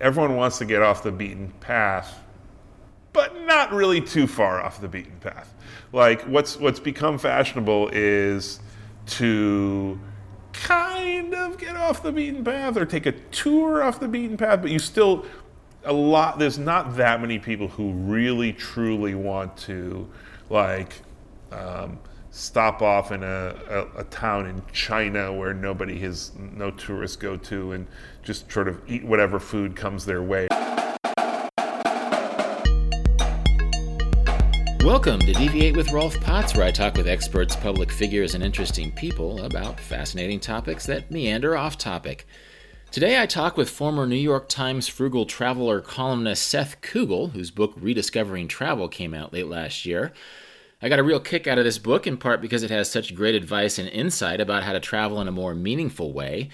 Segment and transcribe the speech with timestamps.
[0.00, 2.20] everyone wants to get off the beaten path,
[3.12, 5.54] but not really too far off the beaten path.
[5.92, 8.60] Like what's what's become fashionable is
[9.06, 9.98] to
[10.52, 14.62] kind of get off the beaten path or take a tour off the beaten path,
[14.62, 15.24] but you still
[15.84, 20.08] a lot there's not that many people who really truly want to
[20.50, 20.94] like
[21.52, 21.98] um,
[22.32, 27.36] stop off in a, a, a, town in China where nobody has no tourists go
[27.36, 27.88] to and
[28.22, 30.46] just sort of eat whatever food comes their way.
[34.84, 38.92] Welcome to Deviate with Rolf Potts, where I talk with experts, public figures, and interesting
[38.92, 42.26] people about fascinating topics that meander off topic.
[42.92, 47.72] Today I talk with former New York Times frugal traveler columnist Seth Kugel, whose book
[47.76, 50.12] Rediscovering Travel came out late last year.
[50.82, 53.14] I got a real kick out of this book in part because it has such
[53.14, 56.48] great advice and insight about how to travel in a more meaningful way,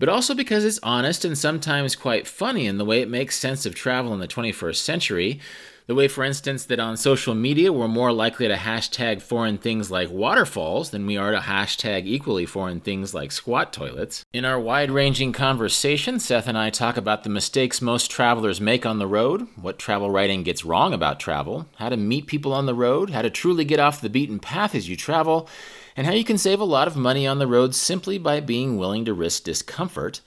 [0.00, 3.64] but also because it's honest and sometimes quite funny in the way it makes sense
[3.64, 5.40] of travel in the 21st century
[5.88, 9.90] the way, for instance, that on social media we're more likely to hashtag foreign things
[9.90, 14.26] like waterfalls than we are to hashtag equally foreign things like squat toilets.
[14.34, 18.84] In our wide ranging conversation, Seth and I talk about the mistakes most travelers make
[18.84, 22.66] on the road, what travel writing gets wrong about travel, how to meet people on
[22.66, 25.48] the road, how to truly get off the beaten path as you travel,
[25.96, 28.76] and how you can save a lot of money on the road simply by being
[28.76, 30.20] willing to risk discomfort.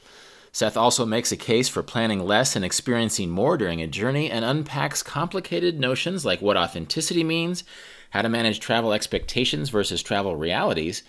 [0.54, 4.44] Seth also makes a case for planning less and experiencing more during a journey and
[4.44, 7.64] unpacks complicated notions like what authenticity means,
[8.10, 11.04] how to manage travel expectations versus travel realities,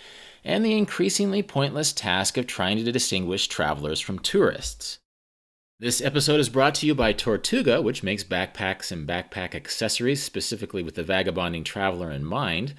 [0.44, 4.98] and the increasingly pointless task of trying to distinguish travelers from tourists.
[5.80, 10.84] This episode is brought to you by Tortuga, which makes backpacks and backpack accessories specifically
[10.84, 12.74] with the vagabonding traveler in mind.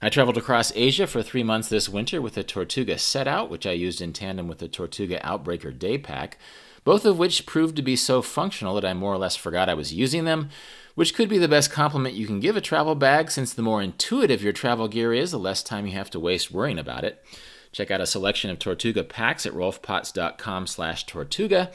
[0.00, 3.72] I traveled across Asia for three months this winter with a Tortuga Setout, which I
[3.72, 6.38] used in tandem with the Tortuga Outbreaker day pack,
[6.84, 9.74] both of which proved to be so functional that I more or less forgot I
[9.74, 10.50] was using them,
[10.94, 13.82] which could be the best compliment you can give a travel bag since the more
[13.82, 17.24] intuitive your travel gear is, the less time you have to waste worrying about it.
[17.72, 21.72] Check out a selection of Tortuga packs at rolfpotts.com slash Tortuga.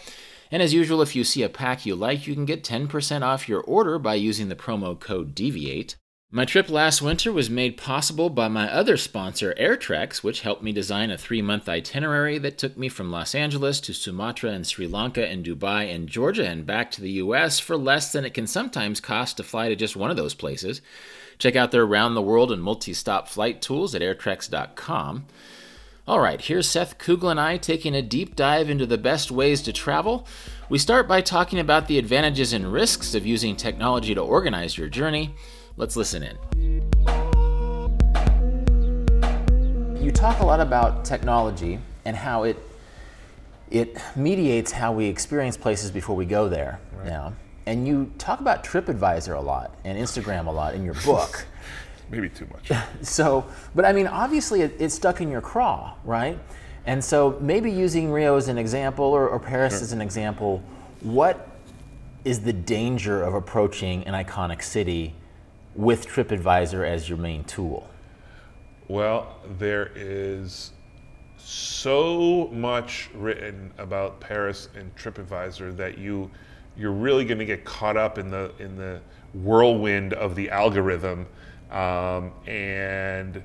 [0.49, 3.49] And as usual, if you see a pack you like, you can get 10% off
[3.49, 5.95] your order by using the promo code DEVIATE.
[6.35, 10.71] My trip last winter was made possible by my other sponsor, AirTreks, which helped me
[10.71, 14.87] design a three month itinerary that took me from Los Angeles to Sumatra and Sri
[14.87, 18.47] Lanka and Dubai and Georgia and back to the US for less than it can
[18.47, 20.81] sometimes cost to fly to just one of those places.
[21.37, 25.27] Check out their round the world and multi stop flight tools at airtreks.com.
[26.07, 29.61] All right, here's Seth Kugel and I taking a deep dive into the best ways
[29.61, 30.25] to travel.
[30.67, 34.89] We start by talking about the advantages and risks of using technology to organize your
[34.89, 35.35] journey.
[35.75, 36.37] Let's listen in.
[39.99, 42.57] You talk a lot about technology and how it
[43.71, 47.07] it mediates how we experience places before we go there right.
[47.07, 47.33] now.
[47.65, 51.47] And you talk about TripAdvisor a lot and Instagram a lot in your book.
[52.11, 52.71] Maybe too much.
[53.01, 56.37] so, but I mean, obviously it, it's stuck in your craw, right?
[56.85, 59.83] And so maybe using Rio as an example or, or Paris sure.
[59.83, 60.61] as an example,
[60.99, 61.49] what
[62.25, 65.15] is the danger of approaching an iconic city
[65.75, 67.89] with TripAdvisor as your main tool?
[68.87, 70.71] Well, there is
[71.37, 76.29] so much written about Paris and TripAdvisor that you
[76.75, 78.99] you're really going to get caught up in the in the
[79.33, 81.27] whirlwind of the algorithm,
[81.71, 83.43] um, and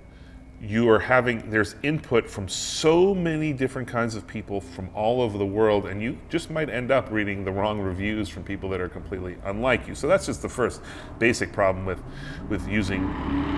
[0.61, 5.39] you are having there's input from so many different kinds of people from all over
[5.39, 8.81] the world and you just might end up reading the wrong reviews from people that
[8.81, 9.95] are completely unlike you.
[9.95, 10.81] So that's just the first
[11.19, 12.03] basic problem with
[12.49, 13.05] with using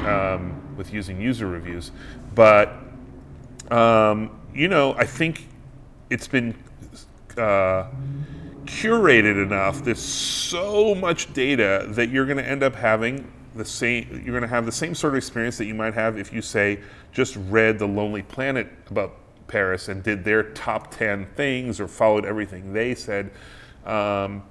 [0.07, 1.91] um, with using user reviews.
[2.35, 2.75] But
[3.71, 5.47] um, you know i think
[6.11, 6.55] it's been
[7.37, 7.87] uh,
[8.65, 14.09] curated enough there's so much data that you're going to end up having the same
[14.25, 16.41] you're going to have the same sort of experience that you might have if you
[16.43, 16.79] say
[17.13, 19.17] just read the lonely planet about
[19.49, 23.31] paris and did their top 10 things or followed everything they said.
[23.85, 24.45] Um,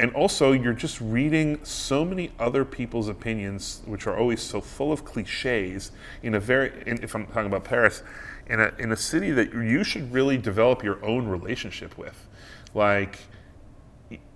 [0.00, 4.90] and also you're just reading so many other people's opinions which are always so full
[4.90, 5.92] of cliches
[6.24, 8.02] in a very in, if i'm talking about paris
[8.46, 12.26] in a, in a city that you should really develop your own relationship with.
[12.74, 13.20] Like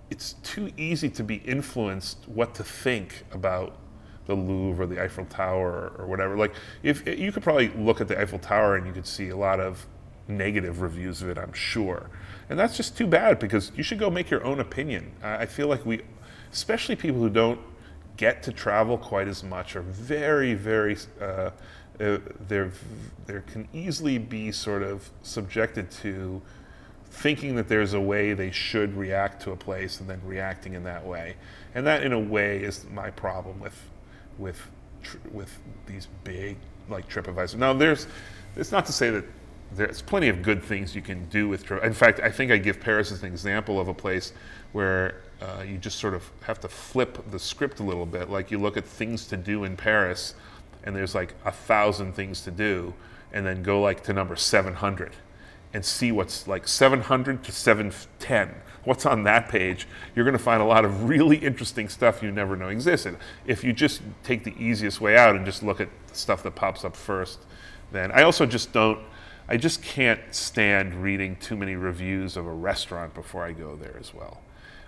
[0.09, 3.77] it's too easy to be influenced what to think about
[4.25, 6.37] the Louvre or the Eiffel Tower or, whatever.
[6.37, 9.37] Like, if you could probably look at the Eiffel Tower and you could see a
[9.37, 9.87] lot of
[10.27, 12.09] negative reviews of it, I'm sure.
[12.49, 15.13] And that's just too bad because you should go make your own opinion.
[15.23, 16.01] I feel like we,
[16.51, 17.59] especially people who don't
[18.17, 20.97] get to travel quite as much, are very, very.
[21.19, 21.51] Uh,
[21.99, 22.19] uh,
[23.47, 26.41] can easily be sort of subjected to
[27.17, 30.83] thinking that there's a way they should react to a place and then reacting in
[30.83, 31.35] that way.
[31.73, 33.77] And that, in a way, is my problem with
[34.37, 34.61] with
[35.01, 36.57] tr- with these big
[36.89, 37.55] like TripAdvisor.
[37.55, 38.07] Now, there's
[38.55, 39.25] it's not to say that
[39.71, 41.83] there's plenty of good things you can do with Trip.
[41.83, 44.31] In fact, I think I give Paris as an example of a place
[44.71, 48.29] where uh, you just sort of have to flip the script a little bit.
[48.29, 50.35] Like you look at things to do in Paris,
[50.83, 52.93] and there's like a thousand things to do,
[53.33, 55.13] and then go like to number 700
[55.77, 59.85] and see what's like 700 to 710 what's on that page?
[60.15, 63.17] You're going to find a lot of really interesting stuff you never know existed.
[63.45, 66.85] If you just take the easiest way out and just look at stuff that pops
[66.85, 67.39] up first
[67.91, 68.99] then i also just don't
[69.47, 73.95] i just can't stand reading too many reviews of a restaurant before i go there
[73.99, 74.41] as well.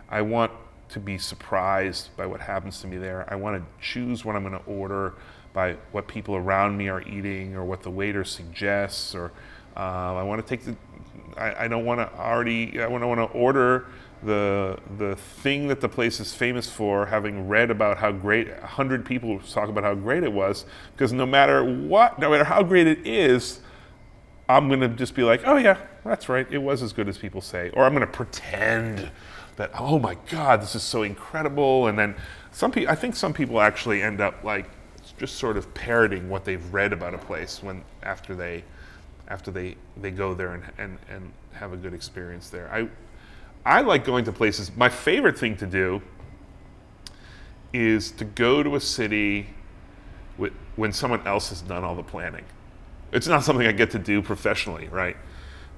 [0.09, 0.51] I want
[0.89, 3.31] to be surprised by what happens to me there.
[3.31, 5.13] I want to choose what i'm going to order
[5.53, 9.31] by what people around me are eating or what the waiter suggests or
[9.75, 10.75] uh, I want to take the
[11.37, 13.87] I, I don't want to already I want to want to order
[14.23, 19.05] the the thing that the place is famous for having read about how great hundred
[19.05, 22.87] people talk about how great it was because no matter what no matter how great
[22.87, 23.61] it is
[24.49, 27.17] I'm going to just be like oh yeah that's right it was as good as
[27.17, 27.69] people say.
[27.71, 29.09] Or I'm going to pretend
[29.55, 31.87] that oh my god this is so incredible.
[31.87, 32.15] And then
[32.51, 34.69] some people I think some people actually end up like
[35.17, 38.63] just sort of parroting what they've read about a place when after they
[39.29, 42.71] after they, they go there and, and, and have a good experience there.
[42.73, 42.89] I
[43.65, 44.75] I like going to places.
[44.75, 46.01] My favorite thing to do
[47.73, 49.47] is to go to a city
[50.37, 52.45] with, when someone else has done all the planning.
[53.11, 55.17] It's not something I get to do professionally, right?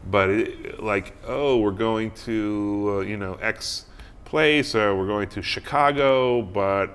[0.10, 3.86] But it, like, oh, we're going to uh, you know X
[4.26, 6.88] place, or we're going to Chicago, but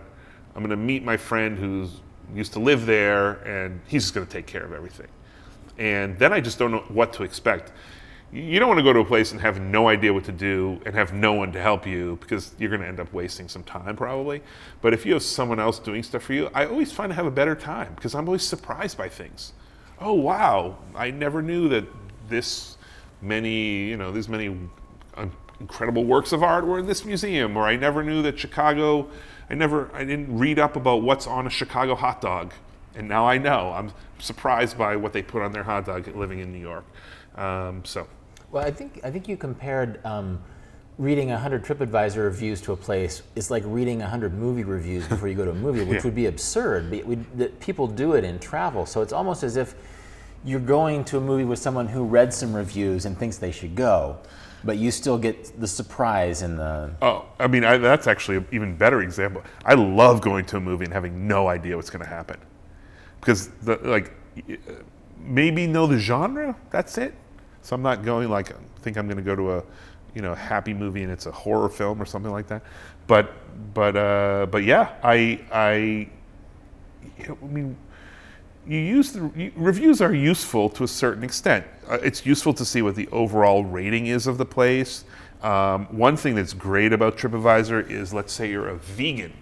[0.55, 2.01] I'm going to meet my friend who's
[2.35, 5.09] used to live there, and he's just going to take care of everything.
[5.79, 7.73] And then I just don't know what to expect.
[8.33, 10.81] You don't want to go to a place and have no idea what to do
[10.85, 13.63] and have no one to help you because you're going to end up wasting some
[13.63, 14.43] time probably.
[14.83, 17.27] But if you have someone else doing stuff for you, I always find to have
[17.27, 19.53] a better time because I'm always surprised by things.
[20.01, 21.85] Oh wow, I never knew that
[22.29, 22.77] this
[23.23, 24.49] many, you know, these many
[25.17, 29.09] um, incredible works of art were in this museum or I never knew that Chicago
[29.49, 32.53] I never I didn't read up about what's on a Chicago hot dog
[32.97, 33.73] and now I know.
[33.73, 36.85] I'm surprised by what they put on their hot dog living in New York.
[37.37, 38.09] Um, so,
[38.51, 40.43] well, I think I think you compared um,
[40.99, 45.35] reading 100 TripAdvisor reviews to a place is like reading 100 movie reviews before you
[45.35, 46.05] go to a movie, which yeah.
[46.05, 46.91] would be absurd.
[46.91, 47.17] But we,
[47.61, 49.75] people do it in travel, so it's almost as if
[50.45, 53.75] you're going to a movie with someone who read some reviews and thinks they should
[53.75, 54.19] go
[54.65, 56.91] but you still get the surprise and the.
[57.01, 59.45] Oh, I mean, I, that's actually an even better example.
[59.65, 62.41] I love going to a movie and having no idea what's going to happen
[63.21, 64.13] because the like
[65.19, 66.57] maybe know the genre.
[66.71, 67.15] That's it.
[67.63, 69.65] So I'm not going like think I'm going to go to a
[70.15, 72.63] you know happy movie and it's a horror film or something like that.
[73.07, 73.33] But
[73.75, 76.09] but uh, but yeah, I I
[77.29, 77.77] I mean
[78.67, 81.67] you use the you, reviews are useful to a certain extent.
[81.89, 85.05] Uh, it's useful to see what the overall rating is of the place.
[85.43, 89.33] Um, one thing that's great about TripAdvisor is, let's say you're a vegan,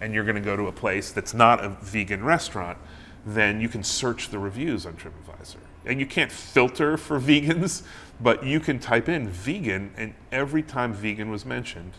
[0.00, 2.76] and you're going to go to a place that's not a vegan restaurant
[3.24, 5.56] then you can search the reviews on TripAdvisor.
[5.84, 7.82] And you can't filter for vegans,
[8.20, 11.92] but you can type in vegan, and every time vegan was mentioned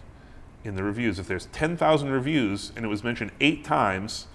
[0.63, 4.27] in the reviews, if there's 10,000 reviews and it was mentioned eight times,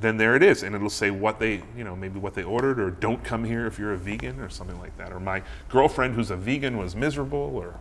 [0.00, 2.80] then there it is, and it'll say what they, you know, maybe what they ordered,
[2.80, 5.12] or don't come here if you're a vegan, or something like that.
[5.12, 7.78] Or my girlfriend who's a vegan was miserable, or.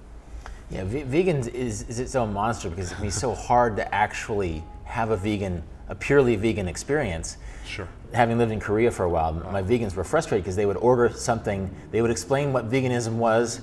[0.69, 3.93] Yeah, v- vegans is, is its own monster because it can be so hard to
[3.93, 7.37] actually have a vegan, a purely vegan experience.
[7.65, 7.87] Sure.
[8.13, 11.09] Having lived in Korea for a while, my vegans were frustrated because they would order
[11.09, 13.61] something, they would explain what veganism was,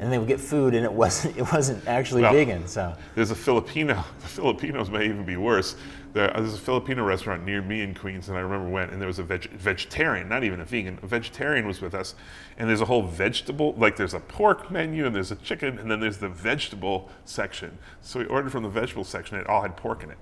[0.00, 2.66] and they would get food, and it wasn't it wasn't actually well, vegan.
[2.66, 4.04] So there's a Filipino.
[4.20, 5.76] The Filipinos may even be worse.
[6.12, 9.00] There, uh, there's a Filipino restaurant near me in Queens, and I remember went, and
[9.00, 10.98] there was a veg, vegetarian, not even a vegan.
[11.02, 12.14] A vegetarian was with us,
[12.58, 15.90] and there's a whole vegetable, like there's a pork menu, and there's a chicken, and
[15.90, 17.78] then there's the vegetable section.
[18.00, 20.18] So we ordered from the vegetable section, and it all had pork in it.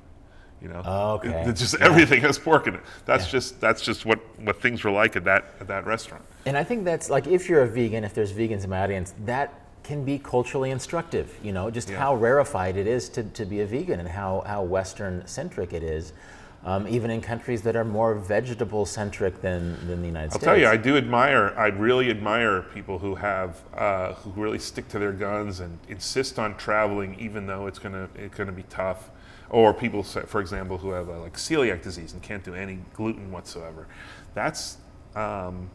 [0.61, 1.45] You know, oh, okay.
[1.47, 1.87] It, just yeah.
[1.87, 2.81] everything has pork in it.
[3.07, 3.31] That's yeah.
[3.31, 6.25] just that's just what what things were like at that at that restaurant.
[6.47, 9.15] And I think that's like if you're a vegan, if there's vegans in my audience,
[9.25, 11.35] that can be culturally instructive.
[11.43, 11.99] You know, just yeah.
[11.99, 15.83] how rarefied it is to, to be a vegan and how how Western centric it
[15.83, 16.13] is.
[16.65, 20.47] Um, even in countries that are more vegetable centric than, than the United I'll States.
[20.47, 24.59] I'll tell you, I do admire, I really admire people who have, uh, who really
[24.59, 28.65] stick to their guns and insist on traveling even though it's gonna, it's gonna be
[28.65, 29.11] tough
[29.51, 33.87] or people, for example, who have like celiac disease and can't do any gluten whatsoever.
[34.35, 34.79] That's
[35.17, 35.71] um,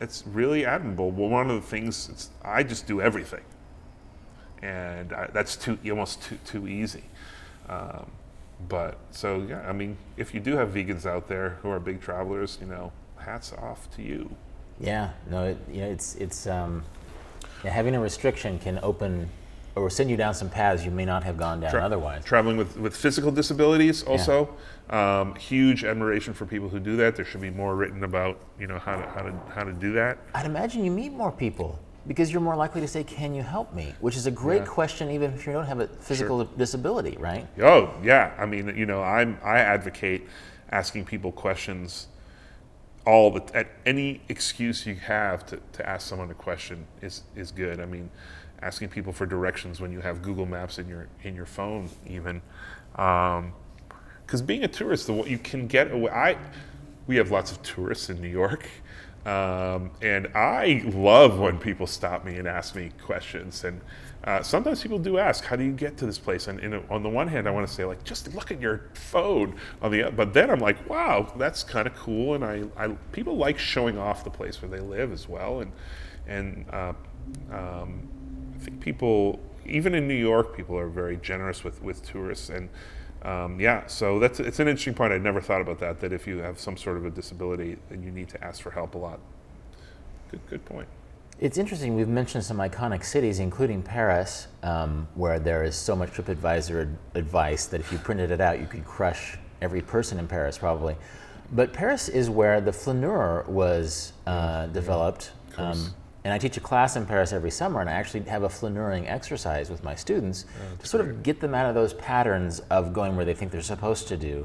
[0.00, 1.10] it's really admirable.
[1.10, 3.44] Well, one of the things I just do everything.
[4.62, 7.04] and I, that's too almost too too easy.
[7.68, 8.10] Um,
[8.68, 12.00] but so yeah, I mean, if you do have vegans out there who are big
[12.00, 14.34] travelers, you know, hats off to you.
[14.80, 16.84] Yeah, no, it, you know, it's it's um,
[17.64, 19.28] yeah, having a restriction can open
[19.74, 22.24] or send you down some paths you may not have gone down Tra- otherwise.
[22.24, 24.48] Traveling with, with physical disabilities also,
[24.88, 27.14] um, huge admiration for people who do that.
[27.14, 29.92] There should be more written about you know how to how to how to do
[29.92, 30.18] that.
[30.34, 33.74] I'd imagine you meet more people because you're more likely to say, "Can you help
[33.74, 34.66] me?" Which is a great Yeah.
[34.66, 37.46] question, even if you don't have a physical disability, right?
[37.60, 40.26] Oh yeah, I mean you know I'm I advocate
[40.70, 42.08] asking people questions
[43.06, 47.50] all the at any excuse you have to, to ask someone a question is is
[47.52, 47.80] good.
[47.80, 48.10] I mean,
[48.62, 52.42] asking people for directions when you have Google Maps in your in your phone even,
[52.96, 53.52] um,
[54.26, 56.10] because being a tourist, the you can get away.
[56.10, 56.36] I
[57.06, 58.68] we have lots of tourists in New York.
[59.26, 63.64] Um, and I love when people stop me and ask me questions.
[63.64, 63.80] And
[64.22, 67.02] uh, sometimes people do ask, "How do you get to this place?" And, and on
[67.02, 69.56] the one hand, I want to say, like, just look at your phone.
[69.82, 73.36] On the but then I'm like, "Wow, that's kind of cool." And I, I people
[73.36, 75.60] like showing off the place where they live as well.
[75.60, 75.72] And
[76.28, 76.92] and uh,
[77.50, 78.08] um,
[78.54, 82.48] I think people, even in New York, people are very generous with with tourists.
[82.48, 82.68] And
[83.22, 85.12] um, yeah, so that's it's an interesting point.
[85.12, 86.00] I'd never thought about that.
[86.00, 88.70] That if you have some sort of a disability, then you need to ask for
[88.70, 89.18] help a lot.
[90.30, 90.86] Good, good point.
[91.38, 91.94] It's interesting.
[91.94, 96.98] We've mentioned some iconic cities, including Paris, um, where there is so much TripAdvisor ad-
[97.14, 100.96] advice that if you printed it out, you could crush every person in Paris, probably.
[101.52, 105.32] But Paris is where the flaneur was uh, developed.
[105.58, 105.94] Um,
[106.26, 109.08] and I teach a class in Paris every summer, and I actually have a flaneuring
[109.08, 110.44] exercise with my students
[110.80, 113.60] to sort of get them out of those patterns of going where they think they're
[113.62, 114.44] supposed to do.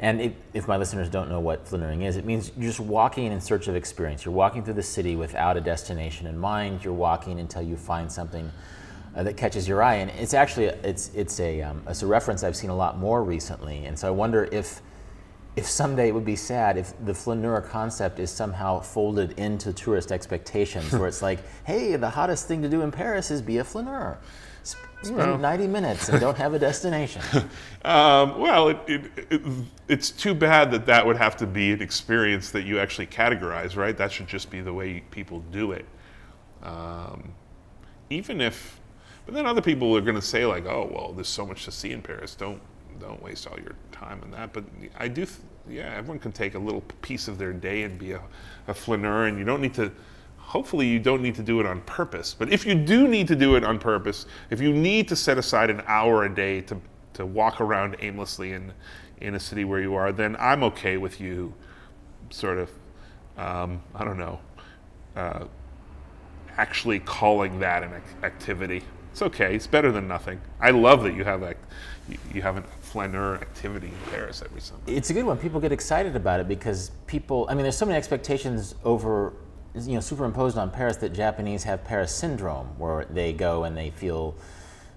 [0.00, 3.30] And it, if my listeners don't know what flaneuring is, it means you're just walking
[3.30, 4.24] in search of experience.
[4.24, 6.82] You're walking through the city without a destination in mind.
[6.82, 8.50] You're walking until you find something
[9.14, 9.94] uh, that catches your eye.
[9.94, 13.22] And it's actually it's it's a um, it's a reference I've seen a lot more
[13.22, 13.84] recently.
[13.84, 14.82] And so I wonder if
[15.56, 20.10] if someday it would be sad if the flaneur concept is somehow folded into tourist
[20.10, 23.64] expectations, where it's like, hey, the hottest thing to do in Paris is be a
[23.64, 24.18] flaneur.
[24.66, 25.38] Sp- Spend Well.
[25.38, 27.22] 90 minutes and don't have a destination.
[27.84, 29.42] Um, well, it, it, it,
[29.88, 33.76] it's too bad that that would have to be an experience that you actually categorize,
[33.76, 33.94] right?
[33.94, 35.84] That should just be the way people do it.
[36.62, 37.34] Um,
[38.08, 38.80] even if,
[39.26, 41.70] but then other people are going to say like, "Oh, well, there's so much to
[41.70, 42.34] see in Paris.
[42.34, 42.62] Don't
[42.98, 44.64] don't waste all your time on that." But
[44.98, 45.26] I do,
[45.68, 48.20] yeah, everyone can take a little piece of their day and be a,
[48.68, 49.90] a flaneur, and you don't need to.
[50.36, 52.34] Hopefully, you don't need to do it on purpose.
[52.38, 55.38] But if you do need to do it on purpose, if you need to set
[55.38, 56.80] aside an hour a day to
[57.14, 58.72] to walk around aimlessly in
[59.20, 61.54] in a city where you are, then I'm okay with you,
[62.30, 62.70] sort of.
[63.38, 64.38] Um, I don't know.
[65.16, 65.44] Uh,
[66.56, 68.82] actually calling that an activity.
[69.12, 69.54] It's okay.
[69.54, 70.40] It's better than nothing.
[70.60, 71.54] I love that you have a
[72.08, 72.62] you- you have a
[72.94, 74.80] flaneur activity in Paris every summer.
[74.86, 75.36] It's a good one.
[75.36, 77.44] People get excited about it because people.
[77.50, 79.32] I mean, there's so many expectations over,
[79.74, 83.90] you know, superimposed on Paris that Japanese have Paris syndrome, where they go and they
[83.90, 84.36] feel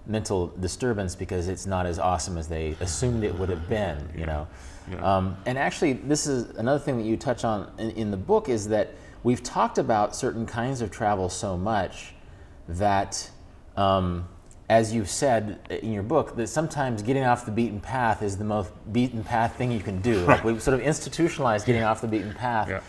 [0.06, 3.98] mental disturbance because it's not as awesome as they assumed it would have been.
[4.16, 4.46] You know,
[5.02, 8.48] um, and actually, this is another thing that you touch on in, in the book
[8.48, 12.14] is that we've talked about certain kinds of travel so much
[12.68, 13.28] that.
[13.76, 14.28] Um,
[14.68, 18.36] as you've said uh, in your book, that sometimes getting off the beaten path is
[18.36, 20.24] the most beaten path thing you can do.
[20.26, 22.68] Like we've sort of institutionalized getting off the beaten path.
[22.68, 22.80] Yeah.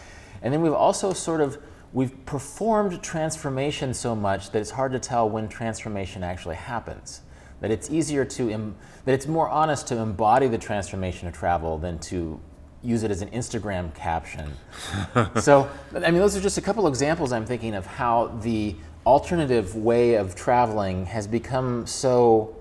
[0.42, 1.58] And then we've also sort of
[1.94, 7.22] we've performed transformation so much that it's hard to tell when transformation actually happens.
[7.62, 11.78] That it's easier to em- that it's more honest to embody the transformation of travel
[11.78, 12.40] than to
[12.82, 14.54] use it as an Instagram caption.
[15.42, 18.76] so, I mean, those are just a couple examples I'm thinking of how the
[19.10, 22.56] alternative way of traveling has become so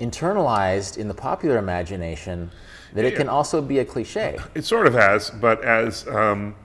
[0.00, 2.50] internalized in the popular imagination
[2.94, 3.18] that it Yeah.
[3.20, 4.36] can also be a cliche.
[4.56, 6.56] It sort of has, but as um,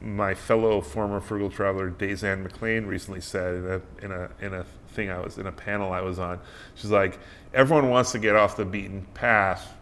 [0.00, 4.64] my fellow former frugal traveler Daisann McLane recently said in a in a in a
[4.88, 6.40] thing I was in a panel I was on,
[6.76, 7.18] she's like,
[7.52, 9.74] everyone wants to get off the beaten path,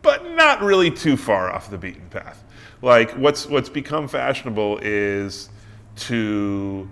[0.00, 2.42] but not really too far off the beaten path.
[2.80, 5.50] Like what's what's become fashionable is
[6.08, 6.88] to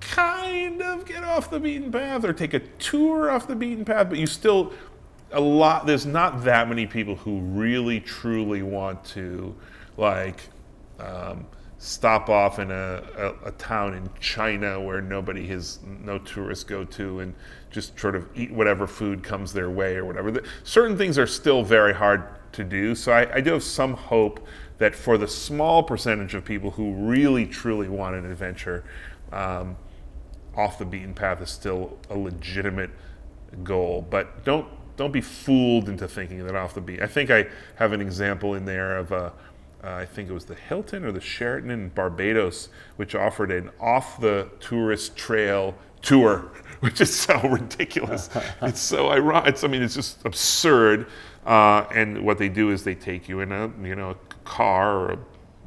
[0.00, 4.08] kind of get off the beaten path or take a tour off the beaten path,
[4.08, 4.72] but you still
[5.32, 9.54] a lot there's not that many people who really truly want to
[9.96, 10.48] like
[10.98, 11.46] um,
[11.78, 16.84] stop off in a, a, a town in China where nobody has no tourists go
[16.84, 17.34] to and
[17.70, 20.30] just sort of eat whatever food comes their way or whatever.
[20.30, 22.94] The- certain things are still very hard to do.
[22.94, 24.46] So I, I do have some hope
[24.78, 28.84] that for the small percentage of people who really truly want an adventure,
[29.32, 29.76] um,
[30.60, 32.90] off the beaten path is still a legitimate
[33.64, 34.06] goal.
[34.08, 37.00] But don't don't be fooled into thinking that off the beat.
[37.00, 39.32] I think I have an example in there of a.
[39.82, 43.70] Uh, I think it was the Hilton or the Sheraton in Barbados, which offered an
[43.80, 48.28] off the tourist trail tour, which is so ridiculous.
[48.62, 49.54] it's so ironic.
[49.54, 51.06] It's, I mean, it's just absurd.
[51.46, 54.98] Uh, and what they do is they take you in a you know a car
[54.98, 55.18] or a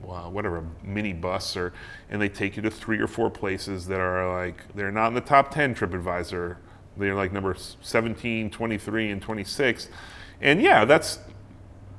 [0.04, 1.74] well, whatever mini bus or
[2.10, 5.14] and they take you to three or four places that are like they're not in
[5.14, 6.58] the top 10 TripAdvisor.
[6.96, 9.90] They're like number 17, 23, and 26.
[10.42, 11.20] And yeah, that's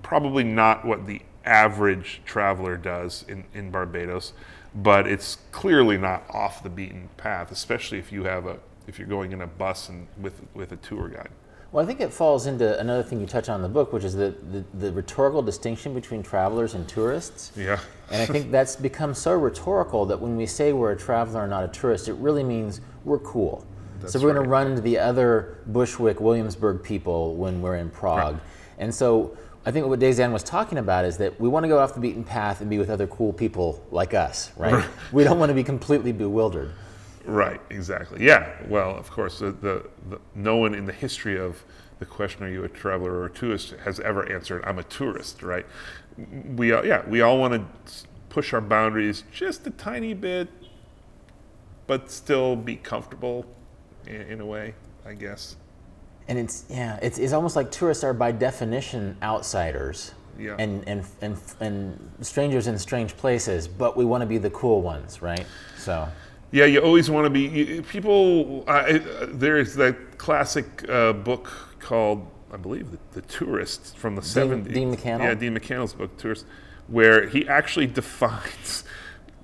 [0.03, 4.33] probably not what the average traveler does in, in Barbados,
[4.75, 9.09] but it's clearly not off the beaten path, especially if you have a if you're
[9.09, 11.31] going in a bus and with with a tour guide.
[11.75, 14.05] Well, I think it falls into another thing you touch on in the book, which
[14.05, 17.51] is the, the, the, rhetorical distinction between travelers and tourists.
[17.57, 17.81] Yeah.
[18.13, 21.51] and I think that's become so rhetorical that when we say we're a traveler and
[21.51, 23.67] not a tourist, it really means we're cool.
[23.99, 24.35] That's so we're right.
[24.35, 28.35] going to run into the other Bushwick, Williamsburg people when we're in Prague.
[28.35, 28.43] Right.
[28.79, 31.81] And so I think what Daisann was talking about is that we want to go
[31.81, 34.75] off the beaten path and be with other cool people like us, right?
[34.75, 34.89] right.
[35.13, 36.71] We don't want to be completely bewildered.
[37.27, 38.25] Right, exactly.
[38.25, 41.65] Yeah, well, of course, the, the, the, no one in the history of
[41.99, 45.43] the question, are you a traveler or a tourist, has ever answered, I'm a tourist,
[45.43, 45.65] right?
[46.55, 50.49] We all, yeah, we all want to push our boundaries just a tiny bit,
[51.87, 53.47] but still be comfortable
[54.07, 54.75] in, in a way,
[55.07, 55.57] I guess.
[56.29, 60.13] And it's, yeah, it's, it's almost like tourists are by definition outsiders.
[60.39, 60.57] Yeah.
[60.59, 64.83] And, and, and, and strangers in strange places, but we want to be the cool
[64.83, 65.47] ones, right?
[65.79, 66.09] So.
[66.55, 67.83] Yeah, you always want to be.
[67.83, 74.23] People, uh, there's that classic uh, book called, I believe, The, the Tourists from the
[74.23, 74.73] Dean, 70s.
[74.73, 75.19] Dean MacCannell?
[75.19, 76.45] Yeah, Dean MacCannell's book, Tourists,
[76.87, 78.85] where he actually defines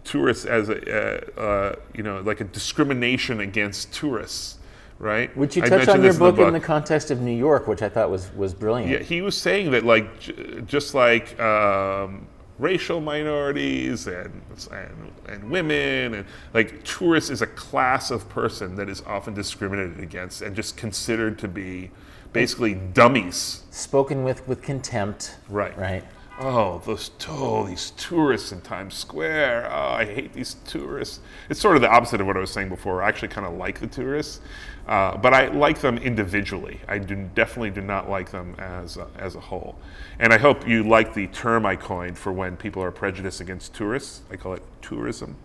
[0.04, 4.58] tourists as a, uh, uh, you know, like a discrimination against tourists
[5.00, 5.34] right?
[5.34, 7.88] Which you touch on your book in, in, the context of New York, which I
[7.88, 8.92] thought was was brilliant.
[8.92, 12.26] Yeah, he was saying that like j- just like um,
[12.60, 18.88] racial minorities and, and, and women and like tourists is a class of person that
[18.88, 21.90] is often discriminated against and just considered to be
[22.32, 23.62] basically dummies.
[23.70, 25.36] Spoken with with contempt.
[25.48, 25.76] Right.
[25.76, 26.04] Right.
[26.38, 29.66] Oh those oh these tourists in times square.
[29.72, 31.20] Oh i hate these tourists.
[31.48, 33.02] It's sort of the opposite of what i was saying before.
[33.02, 34.40] I actually kind of like the tourists
[34.86, 36.80] uh, but I like them individually.
[36.88, 39.78] I do, definitely do not like them as a, as a whole.
[40.18, 43.74] And I hope you like the term I coined for when people are prejudiced against
[43.74, 44.22] tourists.
[44.30, 45.36] I call it tourism.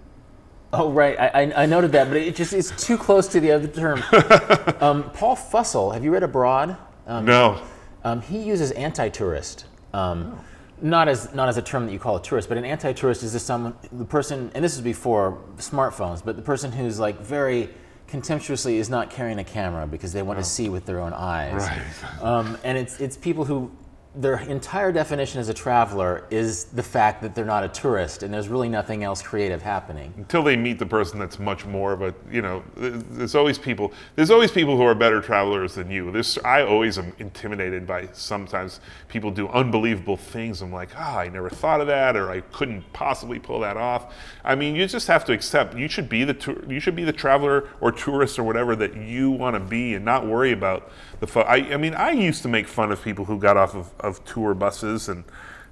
[0.73, 3.67] Oh right, I, I noted that, but it just is too close to the other
[3.67, 4.03] term.
[4.81, 6.75] um, Paul Fussell, have you read Abroad?
[7.07, 7.61] Um, no.
[8.03, 9.65] Um, he uses anti-tourist.
[9.93, 10.45] Um, oh.
[10.81, 13.31] Not as not as a term that you call a tourist, but an anti-tourist is
[13.31, 17.69] just someone, the person, and this is before smartphones, but the person who's like very
[18.07, 21.53] contemptuously is not carrying a camera because they want to see with their own eyes.
[21.53, 22.21] Right.
[22.21, 23.71] Um, and it's it's people who
[24.15, 28.33] their entire definition as a traveler is the fact that they're not a tourist and
[28.33, 30.13] there's really nothing else creative happening.
[30.17, 33.91] Until they meet the person that's much more of a you know there's always people
[34.15, 36.11] there's always people who are better travelers than you.
[36.11, 40.61] There's i always am intimidated by sometimes people do unbelievable things.
[40.61, 43.75] I'm like ah oh, i never thought of that or i couldn't possibly pull that
[43.75, 44.13] off.
[44.43, 47.03] I mean you just have to accept you should be the tour, you should be
[47.03, 50.89] the traveler or tourist or whatever that you want to be and not worry about
[51.19, 51.45] the fun.
[51.47, 54.23] I, I mean, I used to make fun of people who got off of, of
[54.25, 55.23] tour buses and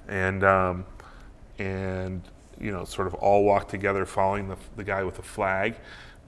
[0.08, 0.86] and um,
[1.58, 2.22] and
[2.60, 5.76] you know, sort of all walk together following the, the guy with the flag.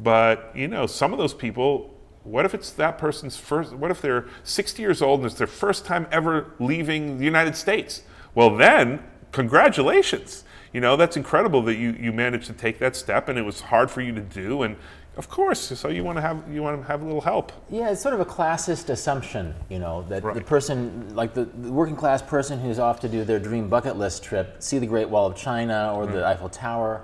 [0.01, 1.93] But you know, some of those people.
[2.23, 3.73] What if it's that person's first?
[3.73, 7.55] What if they're 60 years old and it's their first time ever leaving the United
[7.55, 8.03] States?
[8.35, 13.31] Well, then, congratulations you know that's incredible that you, you managed to take that step
[13.31, 14.77] and it was hard for you to do and
[15.17, 15.61] of course.
[15.79, 17.53] So you want to have you want to have a little help.
[17.71, 20.35] Yeah, it's sort of a classist assumption, you know, that right.
[20.35, 23.97] the person, like the, the, working class person who's off to do their dream bucket
[23.97, 26.27] list trip, see the Great Wall of China or the mm-hmm.
[26.27, 27.03] Eiffel Tower.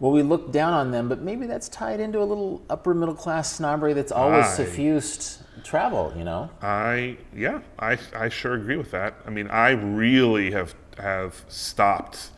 [0.00, 3.14] Well, we look down on them, but maybe that's tied into a little upper middle
[3.14, 6.12] class snobbery that's always I, suffused travel.
[6.16, 6.50] You know.
[6.60, 9.14] I yeah, I I sure agree with that.
[9.26, 12.30] I mean, I really have have stopped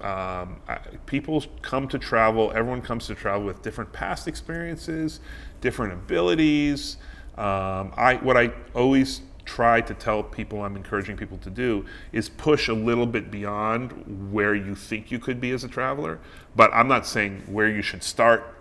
[0.00, 0.60] um,
[1.06, 5.20] people come to travel, everyone comes to travel with different past experiences,
[5.60, 6.98] different abilities.
[7.36, 12.28] Um, I, what I always try to tell people, I'm encouraging people to do, is
[12.28, 16.18] push a little bit beyond where you think you could be as a traveler.
[16.54, 18.54] But I'm not saying where you should start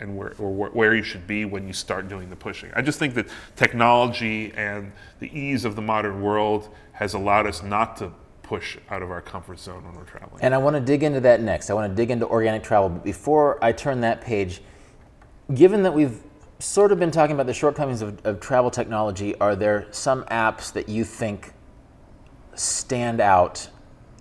[0.00, 2.70] and where, or where you should be when you start doing the pushing.
[2.74, 7.62] I just think that technology and the ease of the modern world has allowed us
[7.62, 8.12] not to
[8.48, 10.42] push out of our comfort zone when we're traveling.
[10.42, 11.68] And I want to dig into that next.
[11.68, 12.88] I want to dig into organic travel.
[12.88, 14.62] But before I turn that page,
[15.54, 16.22] given that we've
[16.58, 20.72] sort of been talking about the shortcomings of, of travel technology, are there some apps
[20.72, 21.52] that you think
[22.54, 23.68] stand out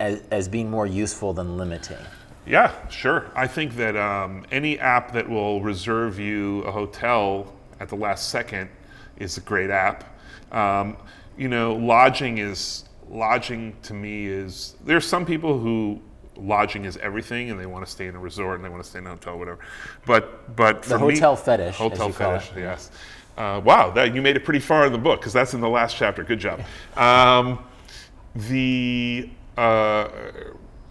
[0.02, 1.98] as, as being more useful than limiting?
[2.46, 3.32] Yeah, sure.
[3.34, 8.30] I think that um, any app that will reserve you a hotel at the last
[8.30, 8.70] second
[9.16, 10.04] is a great app.
[10.52, 10.98] Um,
[11.38, 16.00] you know, lodging is lodging to me is there's some people who
[16.36, 18.90] lodging is everything and they want to stay in a resort and they want to
[18.90, 19.60] stay in a hotel whatever.
[20.06, 22.42] But but The for me- hotel fetish, hotel you call it.
[22.44, 22.92] fetish yes.
[23.38, 25.70] Uh, wow that you made it pretty far in the book because that's in the
[25.70, 26.62] last chapter good job.
[26.96, 27.60] Um,
[28.36, 30.10] the uh,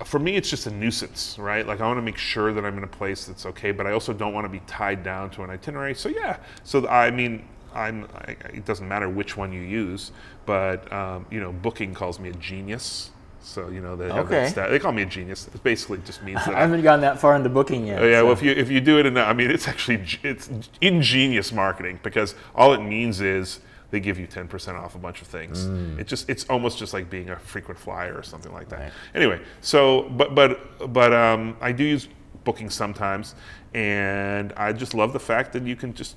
[0.05, 1.67] for me it's just a nuisance right?
[1.67, 3.93] Like i want to make sure that i'm in a place that's okay but i
[3.93, 5.95] also don't want to be tied down to an itinerary.
[5.95, 10.13] So yeah so i mean i'm I, it doesn't matter which one you use
[10.47, 14.51] but um, you know booking calls me a genius so you know they, have that
[14.51, 17.21] stat- they call me a genius it basically just means that I haven't gone that
[17.21, 18.03] far into booking yet.
[18.03, 19.69] Oh, yeah, so- well, if you if you do it in, that, I mean, it's
[19.69, 24.95] actually it's ingenious marketing because all it means is they give you ten percent off
[24.97, 25.67] a bunch of things.
[26.01, 28.81] It just it's almost just like being a frequent flyer or something like that.
[28.81, 28.93] Right.
[29.15, 32.09] Anyway, so but but but um, I do use
[32.43, 33.37] booking sometimes,
[33.75, 36.17] and I just love the fact that you can just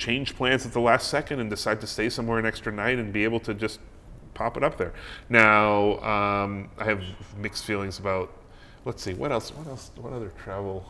[0.00, 3.12] change plans at the last second and decide to stay somewhere an extra night and
[3.12, 3.78] be able to just
[4.34, 4.92] pop it up there.
[5.28, 7.02] Now, um, I have
[7.36, 8.32] mixed feelings about.
[8.86, 9.50] Let's see, what else?
[9.50, 9.90] What else?
[9.96, 10.84] What other travel?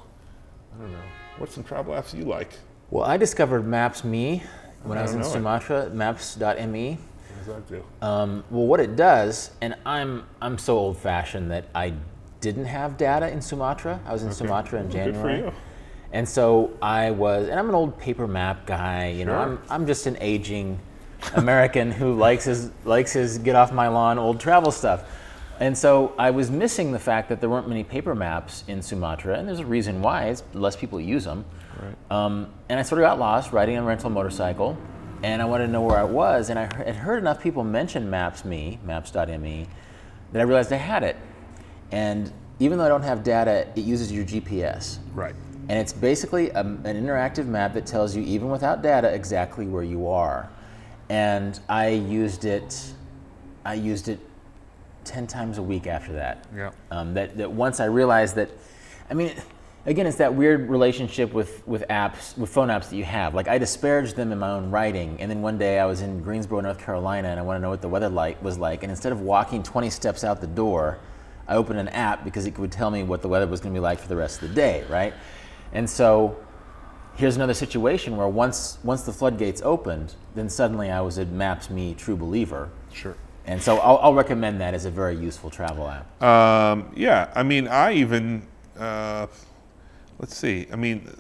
[0.73, 0.99] I don't know.
[1.39, 2.53] What's some travel apps you like?
[2.91, 4.45] Well, I discovered Maps Me
[4.85, 5.33] when I, I was in don't it.
[5.33, 6.99] Sumatra, maps.me.
[6.99, 7.85] What does that do?
[8.01, 11.95] Um, well, what it does, and I'm I'm so old-fashioned that I
[12.41, 13.99] didn't have data in Sumatra.
[14.07, 15.53] I was in Sumatra in Well, January.
[16.13, 19.09] And so I was, and I'm an old paper map guy.
[19.09, 20.79] You know, I'm I'm just an aging
[21.35, 25.05] American who likes his likes his get off my lawn old travel stuff.
[25.61, 29.39] And so I was missing the fact that there weren't many paper maps in Sumatra,
[29.39, 30.29] and there's a reason why.
[30.29, 31.45] It's less people use them.
[31.79, 31.95] Right.
[32.11, 34.79] Um, and I sort of got lost riding a rental motorcycle,
[35.23, 36.49] and I wanted to know where I was.
[36.49, 39.69] And I had heard enough people mention Maps Maps.me, Maps.me,
[40.33, 41.17] that I realized I had it.
[41.93, 44.99] And even though I don't have data, it uses your GPS.
[45.15, 45.35] Right.
[45.71, 49.85] And it's basically a, an interactive map that tells you, even without data, exactly where
[49.85, 50.51] you are.
[51.09, 52.93] And I used it.
[53.65, 54.19] I used it
[55.05, 56.45] ten times a week after that.
[56.57, 56.73] Yeah.
[56.91, 58.51] Um, that that once I realized that,
[59.11, 59.33] I mean,
[59.87, 63.37] again, it's that weird relationship with with apps, with phone apps that you have.
[63.37, 66.21] Like I disparaged them in my own writing, and then one day I was in
[66.21, 68.83] Greensboro, North Carolina, and I want to know what the weather like was like.
[68.83, 70.99] And instead of walking 20 steps out the door,
[71.47, 73.79] I opened an app because it would tell me what the weather was going to
[73.79, 75.15] be like for the rest of the day, right?
[75.73, 76.37] And so
[77.17, 81.95] here's another situation where once once the floodgates opened, then suddenly I was a Maps.me
[81.95, 82.71] true believer.
[82.93, 83.17] Sure.
[83.47, 86.23] And so I'll, I'll recommend that as a very useful travel app.
[86.23, 88.47] Um, yeah, I mean, I even
[88.79, 89.27] uh,
[90.19, 90.67] let's see.
[90.73, 91.11] I mean,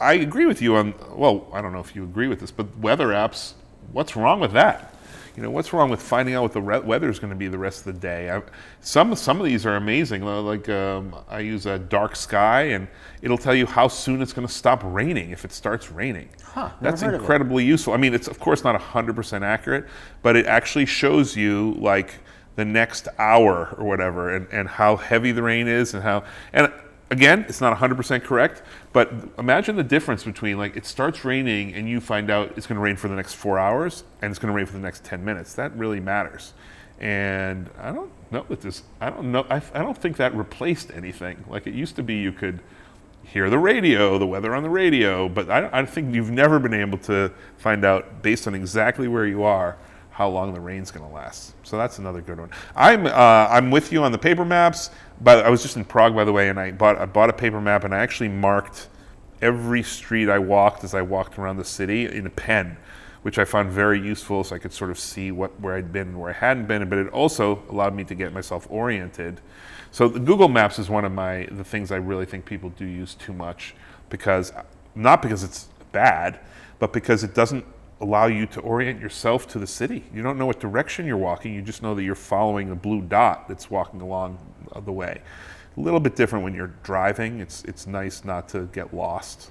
[0.00, 0.94] I agree with you on.
[1.14, 3.54] Well, I don't know if you agree with this, but weather apps.
[3.92, 4.94] What's wrong with that?
[5.38, 7.46] You know, what's wrong with finding out what the re- weather is going to be
[7.46, 8.28] the rest of the day?
[8.28, 8.42] I,
[8.80, 10.24] some some of these are amazing.
[10.24, 12.88] Like um, I use a dark sky, and
[13.22, 16.28] it'll tell you how soon it's going to stop raining if it starts raining.
[16.42, 17.22] Huh, That's heard of it.
[17.22, 17.92] incredibly useful.
[17.92, 19.86] I mean, it's of course not 100% accurate,
[20.22, 22.14] but it actually shows you like
[22.56, 26.72] the next hour or whatever and, and how heavy the rain is and how and
[27.10, 31.88] again it's not 100% correct but imagine the difference between like it starts raining and
[31.88, 34.52] you find out it's going to rain for the next four hours and it's going
[34.52, 35.54] to rain for the next 10 minutes.
[35.54, 36.52] That really matters.
[37.00, 40.90] And i don't know that this i don't know I, I don't think that replaced
[40.92, 41.44] anything.
[41.48, 42.60] Like it used to be you could
[43.22, 46.72] hear the radio, the weather on the radio, but I, I think you've never been
[46.72, 49.76] able to find out based on exactly where you are
[50.18, 51.54] how long the rain's going to last.
[51.62, 52.50] So that's another good one.
[52.74, 56.12] I'm uh, I'm with you on the paper maps, but I was just in Prague
[56.12, 58.88] by the way, and I bought I bought a paper map and I actually marked
[59.40, 62.78] every street I walked as I walked around the city in a pen,
[63.22, 66.08] which I found very useful, so I could sort of see what where I'd been
[66.08, 66.88] and where I hadn't been.
[66.88, 69.40] But it also allowed me to get myself oriented.
[69.92, 73.14] So Google Maps is one of my the things I really think people do use
[73.14, 73.76] too much
[74.10, 74.52] because
[74.96, 76.40] not because it's bad,
[76.80, 77.64] but because it doesn't
[78.00, 80.04] allow you to orient yourself to the city.
[80.14, 81.54] You don't know what direction you're walking.
[81.54, 84.38] You just know that you're following a blue dot that's walking along
[84.84, 85.20] the way.
[85.76, 87.40] A little bit different when you're driving.
[87.40, 89.50] It's it's nice not to get lost.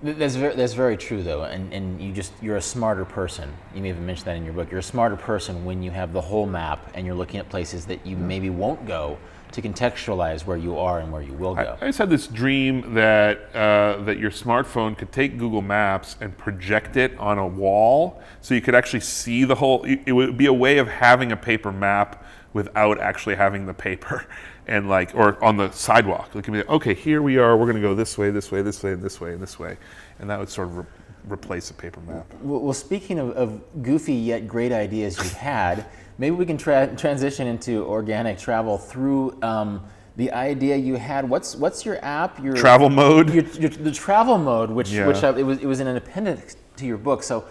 [0.00, 3.52] That's very, that's very true though, and, and you just you're a smarter person.
[3.74, 4.70] You may even mention that in your book.
[4.70, 7.84] You're a smarter person when you have the whole map and you're looking at places
[7.86, 9.18] that you maybe won't go
[9.52, 11.76] to contextualize where you are and where you will go.
[11.80, 16.36] I just had this dream that uh, that your smartphone could take Google Maps and
[16.36, 19.84] project it on a wall, so you could actually see the whole.
[19.84, 23.74] It it would be a way of having a paper map without actually having the
[23.74, 24.26] paper,
[24.66, 26.34] and like or on the sidewalk.
[26.34, 27.56] Like, okay, here we are.
[27.56, 29.58] We're going to go this way, this way, this way, and this way, and this
[29.58, 29.76] way,
[30.18, 30.84] and that would sort of re-
[31.28, 32.26] replace a paper map.
[32.40, 35.86] Well, speaking of, of, goofy yet great ideas you've had,
[36.18, 39.40] maybe we can tra- transition into organic travel through.
[39.42, 39.82] Um,
[40.18, 41.30] the idea you had.
[41.30, 42.42] What's what's your app?
[42.42, 43.32] Your travel mode.
[43.32, 45.06] Your, your, the travel mode, which yeah.
[45.06, 47.22] which I, it was it was in an appendix to your book.
[47.22, 47.44] So,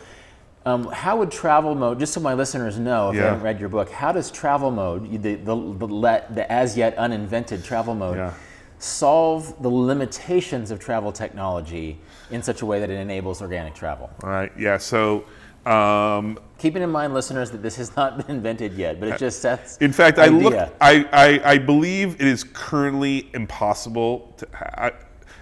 [0.65, 1.97] um, how would travel mode?
[1.97, 3.21] Just so my listeners know, if yeah.
[3.21, 6.75] they haven't read your book, how does travel mode, the the, the, let, the as
[6.75, 8.33] yet uninvented travel mode, yeah.
[8.79, 11.97] solve the limitations of travel technology
[12.31, 14.09] in such a way that it enables organic travel?
[14.23, 14.51] All right.
[14.59, 14.77] Yeah.
[14.77, 15.23] So.
[15.67, 19.41] Um, Keeping in mind, listeners, that this has not been invented yet, but it just
[19.41, 19.77] sets.
[19.77, 20.37] In fact, idea.
[20.37, 20.73] I look.
[20.81, 24.47] I, I, I believe it is currently impossible to.
[24.81, 24.91] I,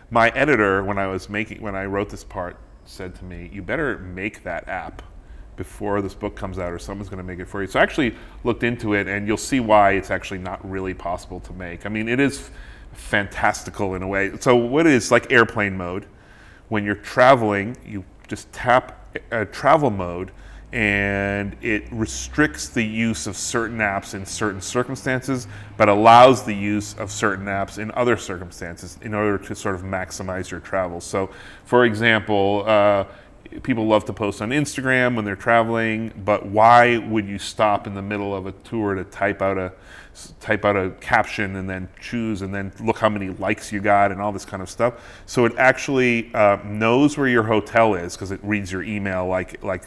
[0.09, 3.61] my editor, when I was making, when I wrote this part, said to me, "You
[3.61, 5.03] better make that app
[5.57, 7.83] before this book comes out, or someone's going to make it for you." So I
[7.83, 11.85] actually looked into it, and you'll see why it's actually not really possible to make.
[11.85, 12.49] I mean, it is
[12.93, 14.31] fantastical in a way.
[14.39, 16.07] So what is like airplane mode?
[16.69, 20.31] When you're traveling, you just tap a travel mode
[20.71, 25.47] and it restricts the use of certain apps in certain circumstances,
[25.77, 29.83] but allows the use of certain apps in other circumstances in order to sort of
[29.83, 30.99] maximize your travel.
[30.99, 31.29] So,
[31.63, 33.05] for example, uh,
[33.63, 37.93] people love to post on Instagram when they're traveling, but why would you stop in
[37.93, 39.71] the middle of a tour to type out a
[40.39, 44.11] type out a caption and then choose and then look how many likes you got
[44.11, 44.93] and all this kind of stuff.
[45.25, 49.63] So it actually uh, knows where your hotel is because it reads your email like
[49.63, 49.83] like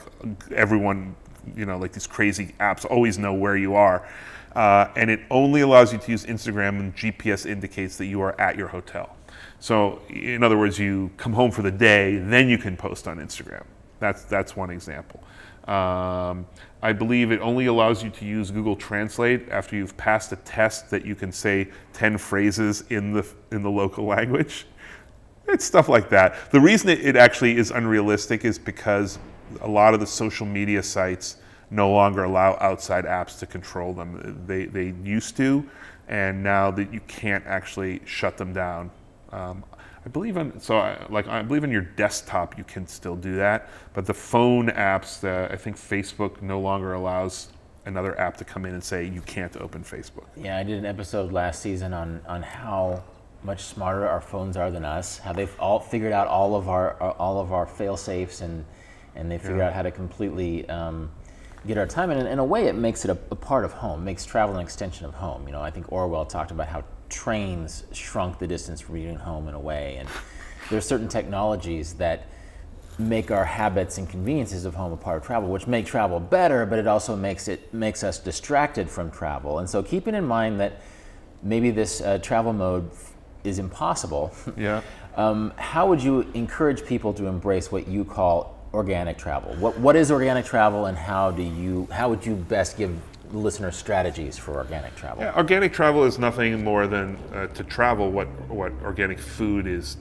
[0.54, 1.16] everyone
[1.56, 4.06] you know like these crazy apps always know where you are.
[4.54, 8.38] Uh, and it only allows you to use Instagram when GPS indicates that you are
[8.40, 9.16] at your hotel.
[9.60, 13.18] So, in other words, you come home for the day, then you can post on
[13.18, 13.64] Instagram.
[14.00, 15.22] That's that's one example.
[15.66, 16.46] Um,
[16.80, 20.90] I believe it only allows you to use Google Translate after you've passed a test
[20.90, 24.66] that you can say 10 phrases in the, in the local language.
[25.48, 26.50] It's stuff like that.
[26.52, 29.18] The reason it, actually is unrealistic is because
[29.62, 31.38] a lot of the social media sites
[31.70, 34.42] no longer allow outside apps to control them.
[34.46, 35.68] They, they used to,
[36.06, 38.90] and now that you can't actually shut them down.
[39.32, 39.64] Um,
[40.09, 43.37] I believe on so I, like I believe on your desktop you can still do
[43.37, 47.49] that, but the phone apps, I think Facebook no longer allows
[47.85, 50.25] another app to come in and say you can't open Facebook.
[50.35, 53.03] Yeah, I did an episode last season on on how
[53.42, 55.18] much smarter our phones are than us.
[55.18, 58.64] How they've all figured out all of our all of our fail safes and
[59.14, 59.66] and they figure yeah.
[59.66, 61.11] out how to completely um,
[61.66, 62.11] get our time.
[62.11, 64.55] And in, in, a way, it makes it a, a part of home, makes travel
[64.55, 65.47] an extension of home.
[65.47, 69.18] You know, I think Orwell talked about how trains shrunk the distance from you and
[69.18, 69.97] home in a way.
[69.99, 70.09] And
[70.68, 72.27] there are certain technologies that
[72.99, 76.66] make our habits and conveniences of home a part of travel, which make travel better,
[76.66, 79.61] but it also makes it makes us distracted from travel.
[79.61, 80.81] And so, keeping in mind that
[81.42, 82.90] maybe this uh, travel mode
[83.44, 84.35] is impossible.
[84.57, 84.83] Yeah.
[85.16, 89.55] um, how would you encourage people to embrace what you call organic travel?
[89.55, 92.90] What what is organic travel, and how do you how would you best give
[93.32, 95.22] listener strategies for organic travel?
[95.22, 99.96] Yeah, organic travel is nothing more than uh, to travel what what organic food is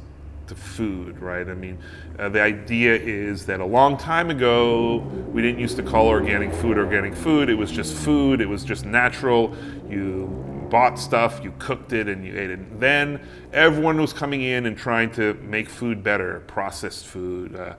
[0.47, 1.47] to food, right?
[1.47, 1.77] I mean,
[2.17, 4.97] uh, the idea is that a long time ago,
[5.31, 7.49] we didn't used to call organic food organic food.
[7.49, 8.41] It was just food.
[8.41, 9.55] It was just natural.
[9.89, 10.27] You
[10.69, 12.79] bought stuff, you cooked it, and you ate it.
[12.79, 17.55] Then everyone was coming in and trying to make food better, processed food.
[17.55, 17.75] Uh,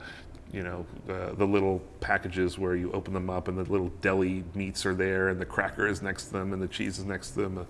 [0.51, 4.43] you know, the, the little packages where you open them up and the little deli
[4.55, 7.31] meats are there and the cracker is next to them and the cheese is next
[7.31, 7.63] to them, uh,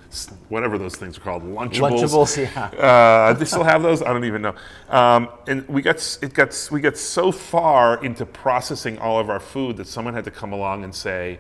[0.48, 2.00] whatever those things are called, Lunchables.
[2.00, 2.70] Lunchables, yeah.
[2.90, 4.02] Uh, they still have those?
[4.02, 4.56] I don't even know.
[4.90, 9.40] Um, and we got, it got, we got so far into processing all of our
[9.40, 11.40] food that someone had to come along and say,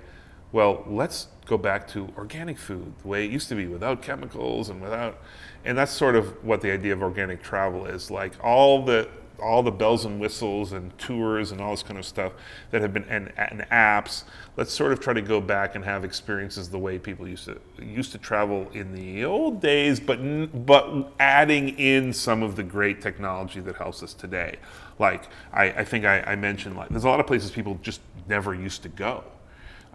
[0.51, 4.69] well, let's go back to organic food, the way it used to be, without chemicals
[4.69, 5.19] and without,
[5.63, 8.11] and that's sort of what the idea of organic travel is.
[8.11, 9.07] Like all the
[9.39, 12.33] all the bells and whistles and tours and all this kind of stuff
[12.71, 14.23] that have been and, and, apps
[14.57, 17.59] let's sort of try to go back and have experiences the way people used to
[17.81, 20.17] used to travel in the old days but
[20.65, 24.57] but adding in some of the great technology that helps us today.
[24.97, 28.01] Like i, I think I, I, mentioned like there's a lot of places people just
[28.27, 29.23] never used to go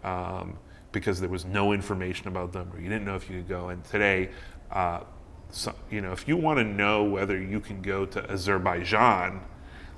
[0.03, 0.57] um,
[0.91, 3.69] because there was no information about them or you didn't know if you could go.
[3.69, 4.29] And today
[4.71, 5.01] uh,
[5.51, 9.41] so, you know, if you want to know whether you can go to Azerbaijan,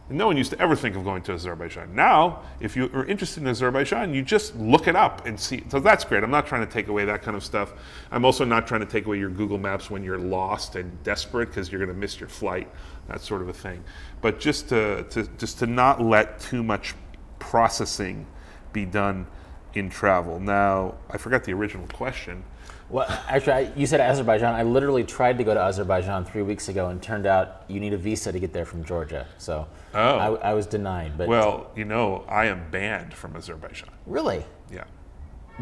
[0.09, 1.93] no one used to ever think of going to Azerbaijan.
[1.93, 5.63] Now, if you are interested in Azerbaijan, you just look it up and see.
[5.67, 6.23] So that's great.
[6.23, 7.73] I'm not trying to take away that kind of stuff.
[8.09, 11.49] I'm also not trying to take away your Google Maps when you're lost and desperate
[11.49, 12.69] because you're going to miss your flight,
[13.09, 13.83] that sort of a thing.
[14.21, 16.95] But just to, to just to not let too much
[17.39, 18.27] processing
[18.71, 19.27] be done
[19.73, 20.39] in travel.
[20.39, 22.45] Now, I forgot the original question.
[22.89, 24.55] Well, actually, I, you said Azerbaijan.
[24.55, 27.93] I literally tried to go to Azerbaijan three weeks ago, and turned out you need
[27.93, 29.25] a visa to get there from Georgia.
[29.37, 30.17] So Oh.
[30.17, 31.17] I, I was denied.
[31.17, 33.89] But Well, you know, I am banned from Azerbaijan.
[34.05, 34.83] really, Yeah.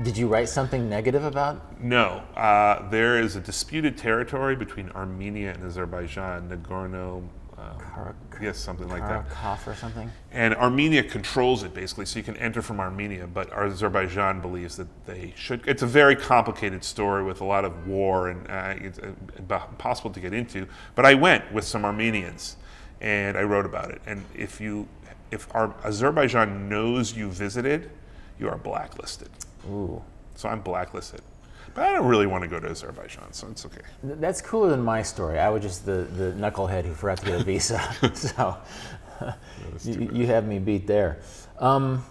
[0.03, 1.81] did you write something negative about?
[1.81, 7.23] No, uh, there is a disputed territory between Armenia and Azerbaijan, Nagorno.
[7.71, 9.29] Um, Kar- yes, something like that.
[9.29, 10.11] Karakov or something?
[10.31, 14.87] And Armenia controls it basically, so you can enter from Armenia, but Azerbaijan believes that
[15.05, 15.67] they should.
[15.67, 19.13] It's a very complicated story with a lot of war and uh, it's uh,
[19.71, 20.67] impossible to get into.
[20.95, 22.57] But I went with some Armenians
[23.01, 24.01] and I wrote about it.
[24.05, 24.87] And if you,
[25.31, 27.89] if our, Azerbaijan knows you visited,
[28.39, 29.29] you are blacklisted.
[29.69, 30.01] Ooh.
[30.35, 31.21] So I'm blacklisted.
[31.75, 33.81] But I don't really want to go to Azerbaijan, so it's okay.
[34.01, 35.39] That's cooler than my story.
[35.39, 37.79] I was just the, the knucklehead who forgot to get a visa.
[38.15, 38.57] so
[39.83, 41.19] you, you have me beat there.
[41.59, 42.03] Um,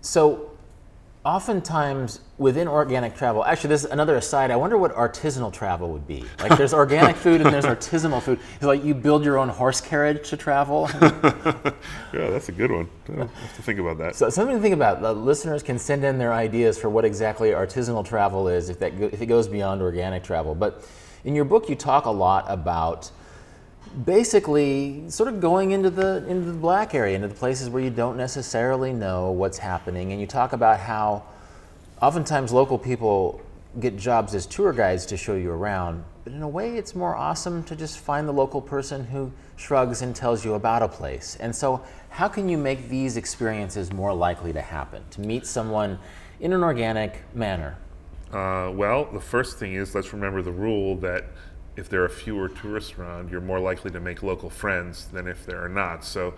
[0.00, 0.51] so
[1.24, 4.50] oftentimes within organic travel, actually, this is another aside.
[4.50, 6.24] I wonder what artisanal travel would be.
[6.40, 8.40] Like there's organic food and there's artisanal food.
[8.56, 10.88] It's like you build your own horse carriage to travel.
[12.12, 12.90] Yeah, that's a good one.
[13.06, 14.14] Have to think about that.
[14.14, 15.00] So something to think about.
[15.00, 18.92] The listeners can send in their ideas for what exactly artisanal travel is, if that
[19.00, 20.54] if it goes beyond organic travel.
[20.54, 20.86] But
[21.24, 23.10] in your book, you talk a lot about
[24.04, 27.90] basically sort of going into the into the black area, into the places where you
[27.90, 31.22] don't necessarily know what's happening, and you talk about how
[32.00, 33.40] oftentimes local people
[33.80, 36.04] get jobs as tour guides to show you around.
[36.24, 40.02] But in a way, it's more awesome to just find the local person who shrugs
[40.02, 41.36] and tells you about a place.
[41.40, 45.02] And so, how can you make these experiences more likely to happen?
[45.12, 45.98] To meet someone
[46.40, 47.76] in an organic manner.
[48.32, 51.24] Uh, well, the first thing is let's remember the rule that
[51.76, 55.46] if there are fewer tourists around, you're more likely to make local friends than if
[55.46, 56.04] there are not.
[56.04, 56.34] So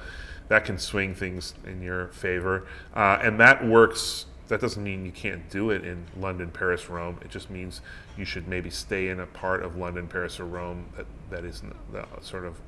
[0.48, 2.66] that can swing things in your favor.
[2.94, 4.26] Uh, and that works.
[4.48, 7.18] That doesn't mean you can't do it in London, Paris, Rome.
[7.22, 7.80] It just means
[8.16, 11.62] you should maybe stay in a part of London, Paris, or Rome that, that is
[11.90, 12.60] the sort of,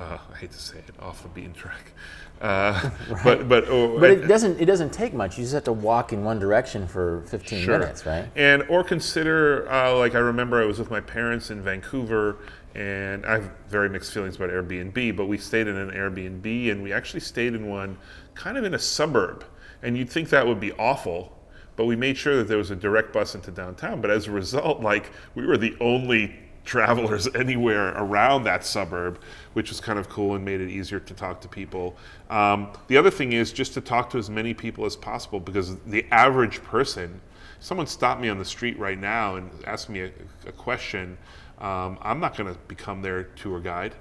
[0.00, 1.92] uh, I hate to say it, off the beaten track.
[2.40, 2.90] Uh,
[3.24, 5.38] But, but, oh, But it doesn't it doesn't take much.
[5.38, 7.78] You just have to walk in one direction for 15 Sure.
[7.78, 8.26] minutes, right?
[8.36, 12.36] And or consider uh, like I remember I was with my parents in Vancouver,
[12.74, 15.16] and I have very mixed feelings about Airbnb.
[15.16, 17.96] But we stayed in an Airbnb, and we actually stayed in one
[18.34, 19.44] kind of in a suburb.
[19.82, 21.36] And you'd think that would be awful,
[21.76, 24.00] but we made sure that there was a direct bus into downtown.
[24.00, 29.20] But as a result, like we were the only travelers anywhere around that suburb,
[29.52, 31.96] which was kind of cool and made it easier to talk to people.
[32.30, 35.76] Um, the other thing is just to talk to as many people as possible because
[35.86, 37.20] the average person,
[37.60, 40.10] someone stopped me on the street right now and asked me a,
[40.46, 41.18] a question.
[41.58, 43.94] Um, I'm not going to become their tour guide,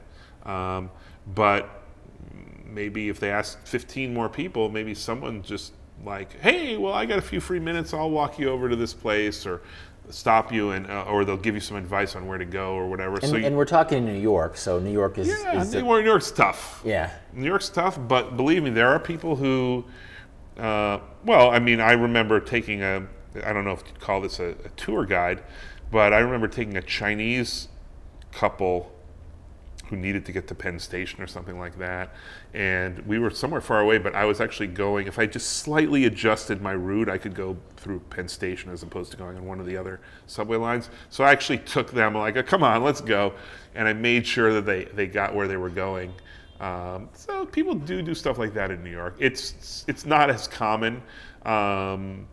[0.45, 0.89] um,
[1.35, 1.83] but
[2.65, 5.73] maybe if they ask 15 more people, maybe someone just
[6.03, 7.93] like, hey, well, I got a few free minutes.
[7.93, 9.61] I'll walk you over to this place or
[10.09, 12.87] stop you and uh, or they'll give you some advice on where to go or
[12.87, 13.15] whatever.
[13.15, 15.81] And, so you- and we're talking New York, so New York is, yeah, is New
[15.81, 16.81] the- New York's tough.
[16.85, 17.09] yeah.
[17.33, 19.85] New York's tough, but believe me, there are people who,
[20.57, 23.07] uh, well, I mean, I remember taking a,
[23.43, 25.41] I don't know if you'd call this a, a tour guide,
[25.89, 27.69] but I remember taking a Chinese
[28.31, 28.92] couple
[29.93, 32.15] who needed to get to Penn Station or something like that.
[32.55, 36.05] And we were somewhere far away, but I was actually going, if I just slightly
[36.05, 39.59] adjusted my route, I could go through Penn Station as opposed to going on one
[39.59, 40.89] of the other subway lines.
[41.09, 43.33] So I actually took them, like, come on, let's go.
[43.75, 46.11] And I made sure that they, they got where they were going.
[46.59, 49.15] Um, so people do do stuff like that in New York.
[49.19, 51.03] It's, it's not as common.
[51.45, 52.25] Um,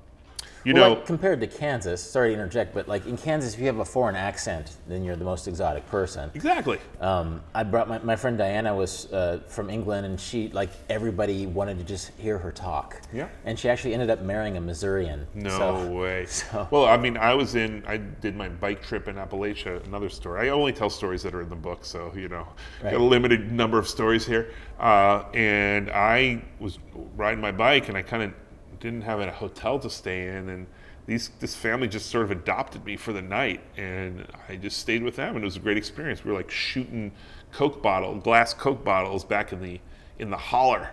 [0.65, 3.61] you Well, know, like, compared to Kansas, sorry to interject, but like in Kansas, if
[3.61, 6.31] you have a foreign accent, then you're the most exotic person.
[6.35, 6.79] exactly.
[7.01, 11.47] Um, I brought my, my friend Diana was uh, from England, and she like everybody
[11.47, 13.01] wanted to just hear her talk.
[13.13, 13.29] Yeah.
[13.45, 15.27] And she actually ended up marrying a Missourian.
[15.35, 16.27] No So- way.
[16.29, 20.09] so- Well, I mean, I was in, I did my bike trip in Appalachia, another
[20.09, 20.49] story.
[20.49, 22.47] I only tell stories that are in the book, so, you know,
[22.83, 22.93] Right.
[22.93, 24.51] got a limited number of stories here.
[24.79, 26.79] Uh, and I was
[27.17, 28.33] riding my bike and I kind of
[28.81, 30.49] didn't have a hotel to stay in.
[30.49, 30.67] And
[31.07, 33.61] these, this family just sort of adopted me for the night.
[33.77, 36.25] And I just stayed with them and it was a great experience.
[36.25, 37.13] We were like shooting
[37.53, 39.81] Coke bottle, glass Coke bottles back in the,
[40.19, 40.91] in the holler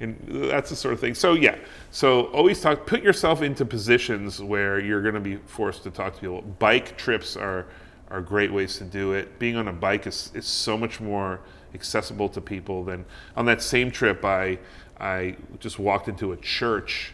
[0.00, 0.18] and
[0.50, 1.14] that's the sort of thing.
[1.14, 1.56] So yeah,
[1.90, 2.86] so always talk.
[2.86, 6.42] Put yourself into positions where you're going to be forced to talk to people.
[6.58, 7.66] Bike trips are
[8.10, 9.38] are great ways to do it.
[9.38, 11.40] Being on a bike is is so much more
[11.74, 13.04] accessible to people than
[13.36, 14.24] on that same trip.
[14.24, 14.58] I
[14.98, 17.12] I just walked into a church.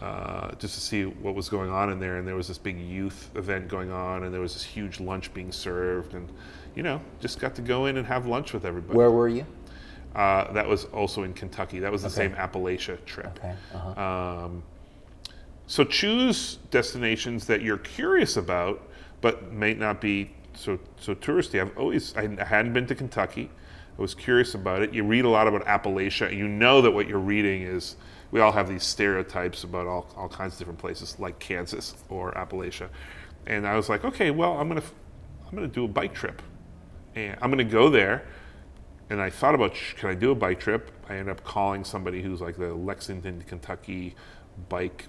[0.00, 2.78] Uh, just to see what was going on in there, and there was this big
[2.78, 6.30] youth event going on, and there was this huge lunch being served, and
[6.74, 8.94] you know, just got to go in and have lunch with everybody.
[8.94, 9.46] Where were you?
[10.14, 11.78] Uh, that was also in Kentucky.
[11.78, 12.28] That was the Okay.
[12.28, 13.38] same Appalachia trip.
[13.38, 13.54] Okay.
[13.74, 14.44] Uh-huh.
[14.44, 14.62] Um,
[15.66, 18.82] so choose destinations that you're curious about,
[19.22, 21.58] but may not be so so touristy.
[21.58, 23.50] I've always I hadn't been to Kentucky.
[23.98, 24.92] I was curious about it.
[24.92, 26.36] You read a lot about Appalachia.
[26.36, 27.96] You know that what you're reading is
[28.30, 32.32] we all have these stereotypes about all, all kinds of different places like Kansas or
[32.32, 32.88] Appalachia.
[33.46, 34.82] And I was like, okay, well, I'm gonna
[35.46, 36.42] I'm gonna do a bike trip,
[37.14, 38.26] and I'm gonna go there.
[39.08, 40.90] And I thought about, can I do a bike trip?
[41.08, 44.16] I ended up calling somebody who's like the Lexington, Kentucky
[44.68, 45.06] bike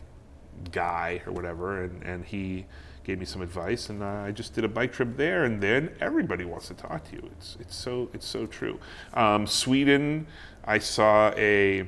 [0.71, 2.67] guy or whatever, and, and he
[3.03, 6.45] gave me some advice, and I just did a bike trip there, and then everybody
[6.45, 7.29] wants to talk to you.
[7.37, 8.79] It's it's so it's so true.
[9.13, 10.27] Um, Sweden,
[10.65, 11.87] I saw a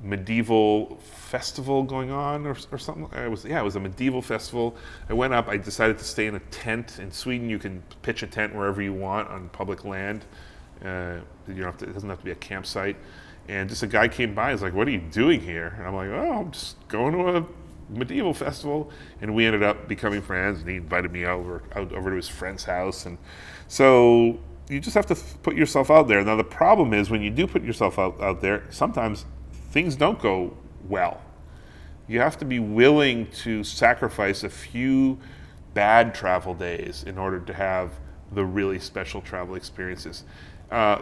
[0.00, 3.08] medieval festival going on or, or something.
[3.18, 4.76] It was yeah, it was a medieval festival.
[5.08, 5.48] I went up.
[5.48, 7.50] I decided to stay in a tent in Sweden.
[7.50, 10.24] You can pitch a tent wherever you want on public land.
[10.84, 11.16] Uh,
[11.48, 12.96] you don't have to, it doesn't have to be a campsite.
[13.48, 14.52] And just a guy came by.
[14.52, 17.38] He's like, "What are you doing here?" And I'm like, "Oh, I'm just going to
[17.38, 17.46] a
[17.88, 18.90] medieval festival."
[19.20, 20.60] And we ended up becoming friends.
[20.60, 23.06] And he invited me over out over to his friend's house.
[23.06, 23.18] And
[23.66, 24.38] so
[24.68, 26.22] you just have to put yourself out there.
[26.22, 29.24] Now the problem is when you do put yourself out, out there, sometimes
[29.70, 30.56] things don't go
[30.88, 31.20] well.
[32.06, 35.18] You have to be willing to sacrifice a few
[35.74, 37.92] bad travel days in order to have
[38.32, 40.24] the really special travel experiences.
[40.70, 40.98] Uh,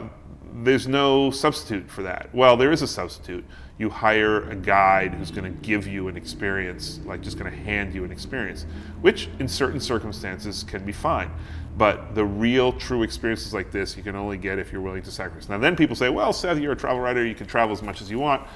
[0.63, 2.29] there's no substitute for that.
[2.33, 3.45] Well, there is a substitute.
[3.79, 7.57] You hire a guide who's going to give you an experience, like just going to
[7.57, 8.65] hand you an experience,
[9.01, 11.31] which in certain circumstances can be fine.
[11.77, 15.11] But the real, true experiences like this, you can only get if you're willing to
[15.11, 15.49] sacrifice.
[15.49, 18.01] Now, then people say, well, Seth, you're a travel writer, you can travel as much
[18.01, 18.47] as you want.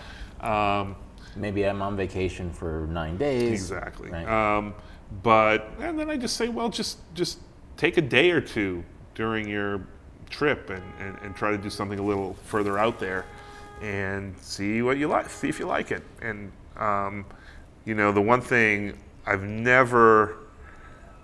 [0.40, 0.96] Um,
[1.36, 3.50] Maybe I'm on vacation for nine days.
[3.52, 4.10] Exactly.
[4.10, 4.26] Right.
[4.26, 4.74] Um,
[5.22, 7.38] but and then I just say, well, just just
[7.76, 9.86] take a day or two during your
[10.28, 13.26] trip and, and, and try to do something a little further out there
[13.80, 16.02] and see what you like, see if you like it.
[16.22, 17.24] And um,
[17.84, 20.36] you know, the one thing I've never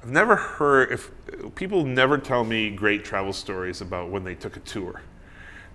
[0.07, 1.11] I've never heard if
[1.57, 5.03] people never tell me great travel stories about when they took a tour.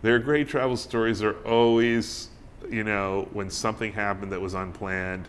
[0.04, 2.30] Their great travel stories are always
[2.70, 5.28] you know, when something happened that was unplanned.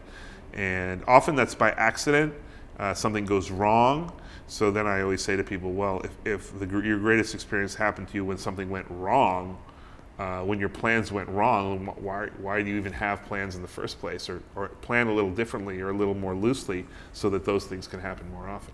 [0.53, 2.32] And often that's by accident,
[2.78, 4.12] uh, something goes wrong.
[4.46, 8.07] So then I always say to people, well, if, if the, your greatest experience happened
[8.07, 9.59] to you when something went wrong,
[10.20, 13.68] uh, when your plans went wrong, why, why do you even have plans in the
[13.68, 14.28] first place?
[14.28, 17.88] Or, or plan a little differently or a little more loosely so that those things
[17.88, 18.72] can happen more often.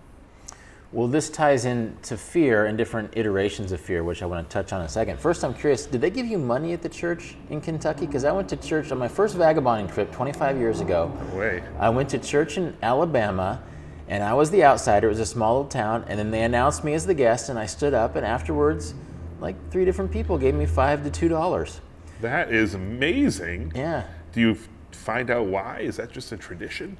[0.91, 4.73] Well, this ties into fear and different iterations of fear, which I want to touch
[4.73, 5.19] on in a second.
[5.19, 8.07] First, I'm curious did they give you money at the church in Kentucky?
[8.07, 11.11] Because I went to church on my first vagabonding trip 25 years ago.
[11.31, 11.63] No way.
[11.77, 13.61] I went to church in Alabama,
[14.07, 15.05] and I was the outsider.
[15.05, 17.59] It was a small little town, and then they announced me as the guest, and
[17.59, 18.95] I stood up, and afterwards,
[19.39, 21.81] like three different people gave me five to two dollars.
[22.21, 23.73] That is amazing.
[23.75, 24.07] Yeah.
[24.31, 24.57] Do you
[24.91, 25.81] find out why?
[25.81, 26.97] Is that just a tradition?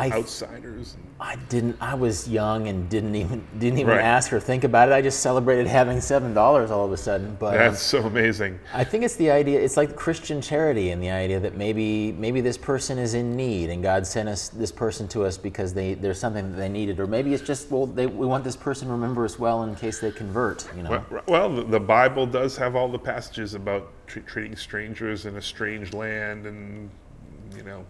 [0.00, 0.96] I, Outsiders.
[1.20, 1.76] I didn't.
[1.80, 4.00] I was young and didn't even didn't even Right.
[4.04, 4.92] ask or think about it.
[4.92, 7.36] I just celebrated having seven dollars all of a sudden.
[7.38, 8.58] But um, That's so amazing.
[8.72, 9.60] I think it's the idea.
[9.60, 13.68] It's like Christian charity and the idea that maybe maybe this person is in need
[13.68, 16.98] and God sent us this person to us because they there's something that they needed,
[17.00, 19.74] or maybe it's just well they, we want this person to remember us well in
[19.74, 20.66] case they convert.
[20.76, 21.04] You know.
[21.10, 25.42] Well, well, the- Bible does have all the passages about tre- treating strangers in a
[25.42, 26.88] strange land and,
[27.56, 27.84] you know,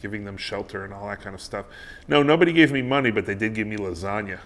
[0.00, 1.66] giving them shelter and all that kind of stuff.
[2.06, 4.40] No, nobody gave me money, but they did give me lasagna.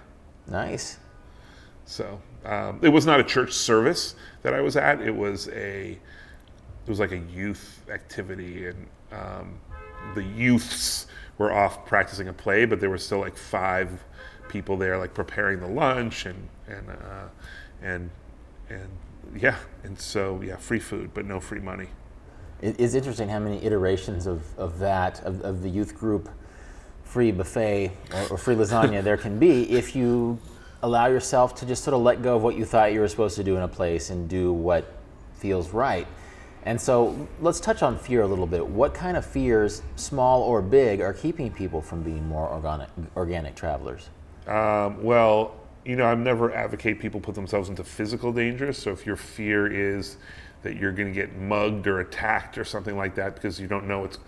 [0.47, 0.99] Nice.
[1.85, 5.01] So um, it was not a church service that I was at.
[5.01, 5.99] It was a
[6.85, 9.61] it was like a youth activity, and um,
[10.15, 11.07] the youths
[11.39, 14.05] were off practicing a play, but there were still like five
[14.49, 17.29] people there, like preparing the lunch and and uh,
[17.83, 18.11] and
[18.69, 18.89] and
[19.37, 21.89] yeah, and so yeah, free food, but no free money.
[22.63, 26.31] It, it's interesting how many iterations of, of that of, of the youth group
[27.05, 30.39] free buffet or, or free lasagna there can be if you
[30.83, 33.37] allow yourself to just sort of let go of what you thought you were supposed
[33.37, 34.93] to do in a place and do what
[35.35, 36.07] feels right.
[36.65, 38.65] And so let's touch on fear a little bit.
[38.65, 43.57] What kind of fears, small or big, are keeping people from being more organic, organic
[43.57, 44.09] travelers?
[44.47, 48.73] Um, well, you know, I've never advocate people put themselves into physical danger.
[48.73, 50.17] So if your fear is
[50.63, 53.87] that you're going to get mugged or attacked or something like that because you don't
[53.87, 54.19] know it's,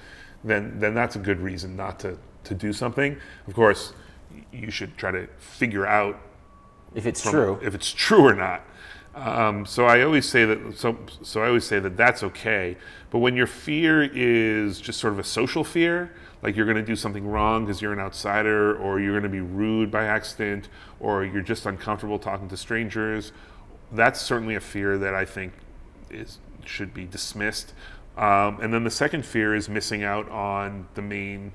[0.43, 3.17] then then that's a good reason not to to do something.
[3.47, 3.93] Of course,
[4.53, 6.21] you should try to figure out
[6.95, 7.59] If it's from- true.
[7.63, 8.63] if it's true or not.
[9.15, 10.77] Um, so I always say that.
[10.77, 12.77] So so I always say that that's okay.
[13.11, 16.11] But when your fear is just sort of a social fear,
[16.43, 19.29] like you're going to do something wrong because you're an outsider, or you're going to
[19.29, 20.69] be rude by accident,
[20.99, 23.31] or you're just uncomfortable talking to strangers,
[23.93, 25.53] that's certainly a fear that I think
[26.15, 27.73] is should be dismissed.
[28.17, 31.53] Um, and then the second fear is missing out on the main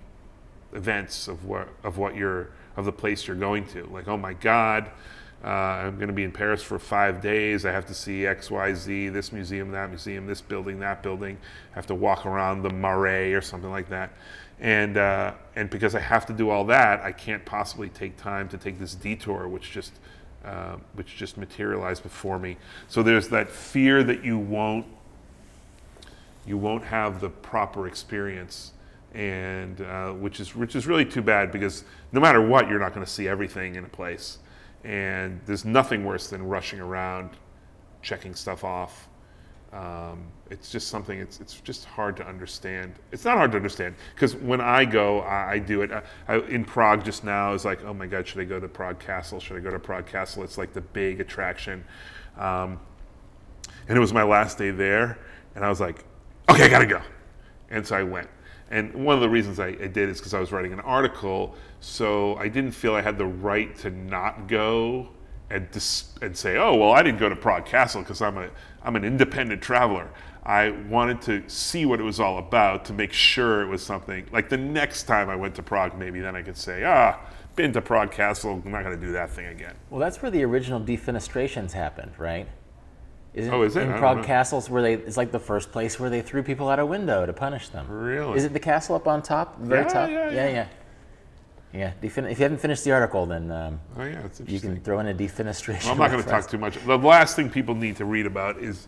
[0.74, 3.86] events of what of what you're of the place you're going to.
[3.86, 4.90] Like, oh my God,
[5.44, 7.66] uh, I'm going to be in Paris for five days.
[7.66, 11.38] I have to see X, Y, Z, this museum, that museum, this building, that building.
[11.72, 14.12] I have to walk around the Marais or something like that.
[14.60, 18.50] And uh, and because I have to do all that, I can't possibly take time
[18.50, 19.94] to take this detour, which just
[20.46, 22.58] uh, which just materialized before me.
[22.88, 24.86] So there's that fear that you won't
[26.46, 28.72] you won't have the proper experience
[29.14, 32.94] and uh, which is which is really too bad because no matter what you're not
[32.94, 34.38] going to see everything in a place
[34.84, 37.32] and there's nothing worse than rushing around
[38.02, 39.09] checking stuff off
[39.72, 42.94] um, it's just something it's, it's just hard to understand.
[43.12, 45.92] It's not hard to understand because when i go i, I do it.
[45.92, 48.68] I, I, in prague just now is like oh my god should i go to
[48.68, 49.40] prague castle?
[49.40, 50.44] Should i go to prague castle?
[50.44, 51.84] It's like the big attraction.
[52.38, 52.80] Um,
[53.88, 55.20] and it was my last day there
[55.56, 56.04] and i was like
[56.50, 57.02] okay, I gotta go.
[57.70, 58.30] And so I went.
[58.72, 61.56] And one of the reasons I, I did is because I was writing an article,
[61.80, 65.10] so I didn't feel I had the right to not go
[65.50, 68.50] and dis- and say, oh well, I didn't go to Prague Castle because I'm a
[68.84, 70.10] I'm an independent traveler.
[70.44, 74.26] I wanted to see what it was all about to make sure it was something
[74.32, 77.20] like the next time I went to Prague, maybe then I could say, ah,
[77.56, 79.76] been to Prague Castle, I'm not going to do that thing again.
[79.90, 82.48] Well, that's where the original defenestrations happened, right?
[83.34, 83.84] Isn't oh, is it?
[83.84, 86.80] In Prague castles, where they it's like the first place where they threw people out
[86.80, 87.88] a window to punish them.
[87.88, 88.38] Really?
[88.38, 90.10] Is it the castle up on top, very yeah, top?
[90.10, 90.68] Yeah, yeah, yeah.
[91.74, 91.92] Yeah.
[92.02, 95.08] if you haven't finished the article, then um, oh yeah, it's you can throw in
[95.08, 95.84] a defenestration.
[95.84, 96.84] Well, I'm not going to talk too much.
[96.84, 98.88] The last thing people need to read about is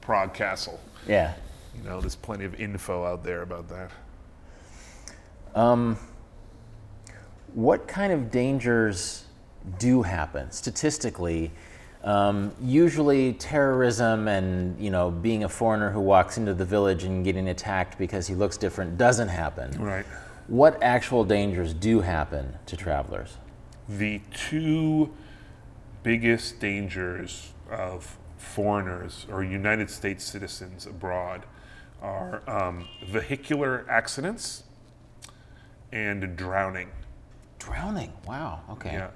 [0.00, 0.80] Prague Castle.
[1.06, 1.34] Yeah.
[1.76, 3.90] You know, there's plenty of info out there about that.
[5.54, 5.96] Um,
[7.54, 9.24] what kind of dangers
[9.78, 11.52] do happen statistically?
[12.04, 17.24] Um, usually, terrorism and you know being a foreigner who walks into the village and
[17.24, 19.70] getting attacked because he looks different doesn't happen.
[19.80, 20.06] Right.
[20.48, 23.36] What actual dangers do happen to travelers?
[23.86, 25.12] The two
[26.02, 31.44] biggest dangers of foreigners or United States citizens abroad
[32.00, 34.62] are um, vehicular accidents
[35.92, 36.92] and drowning.
[37.58, 38.14] Drowning.
[38.26, 38.62] Wow.
[38.70, 38.92] Okay.
[38.92, 39.10] Yeah.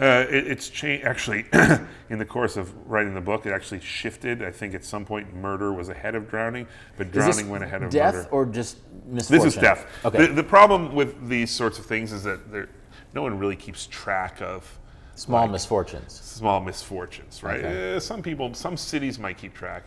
[0.00, 1.44] Uh, it, it's changed actually
[2.10, 3.46] in the course of writing the book.
[3.46, 4.44] It actually shifted.
[4.44, 7.90] I think at some point murder was ahead of drowning, but drowning went ahead of
[7.90, 8.28] death murder.
[8.28, 9.44] or just misfortune?
[9.44, 9.86] This is death.
[10.04, 10.26] Okay.
[10.26, 12.68] The, the problem with these sorts of things is that
[13.12, 14.78] no one really keeps track of
[15.16, 16.12] small like, misfortunes.
[16.12, 17.64] Small misfortunes, right?
[17.64, 17.96] Okay.
[17.96, 19.84] Uh, some people, some cities might keep track,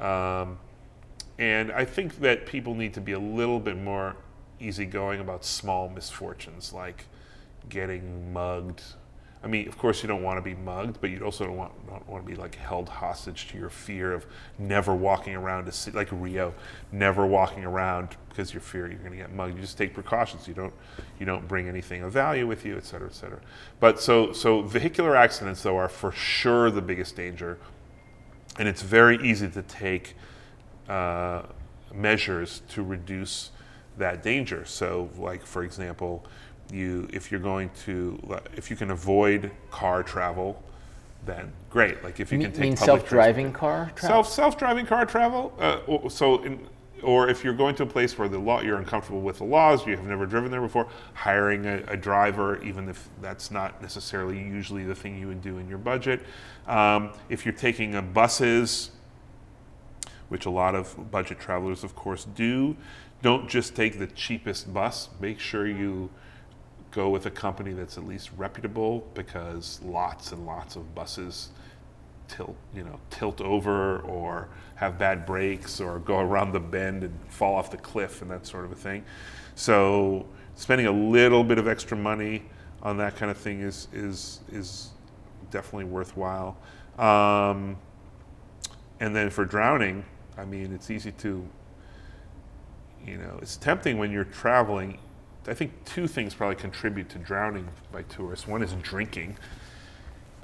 [0.00, 0.58] um,
[1.38, 4.16] and I think that people need to be a little bit more
[4.60, 7.04] easygoing about small misfortunes, like
[7.68, 8.82] getting mugged
[9.44, 11.72] I mean, of course, you don't want to be mugged, but you also don't want,
[11.88, 14.24] don't want to be like held hostage to your fear of
[14.56, 16.54] never walking around a city like Rio,
[16.92, 19.56] never walking around because you fear you're going to get mugged.
[19.56, 20.46] You just take precautions.
[20.46, 20.72] You don't
[21.18, 23.40] you don't bring anything of value with you, et cetera, et cetera.
[23.80, 27.58] But so so vehicular accidents though are for sure the biggest danger,
[28.58, 30.14] and it's very easy to take
[30.88, 31.42] uh,
[31.92, 33.50] measures to reduce
[33.98, 34.64] that danger.
[34.64, 36.24] So, like for example
[36.70, 38.18] you if you're going to
[38.56, 40.62] if you can avoid car travel
[41.24, 42.02] then great.
[42.02, 44.08] Like if you, you can take mean self-driving car travel?
[44.08, 45.52] self self-driving car travel?
[45.58, 46.66] Uh, so in,
[47.02, 49.86] or if you're going to a place where the law you're uncomfortable with the laws
[49.86, 54.38] you have never driven there before hiring a, a driver even if that's not necessarily
[54.38, 56.24] usually the thing you would do in your budget.
[56.66, 58.90] Um, if you're taking a buses
[60.28, 62.76] which a lot of budget travelers of course do
[63.20, 65.08] don't just take the cheapest bus.
[65.20, 66.10] Make sure you
[66.92, 71.48] go with a company that's at least reputable because lots and lots of buses
[72.28, 77.18] tilt, you know, tilt over or have bad brakes or go around the bend and
[77.28, 79.04] fall off the cliff and that sort of a thing.
[79.54, 82.44] So spending a little bit of extra money
[82.82, 84.90] on that kind of thing is is is
[85.50, 86.56] definitely worthwhile.
[86.98, 87.76] Um,
[89.00, 90.04] and then for drowning,
[90.36, 91.46] I mean, it's easy to,
[93.06, 94.98] you know, it's tempting when you're traveling
[95.48, 98.46] I think two things probably contribute to drowning by tourists.
[98.46, 99.36] One is drinking.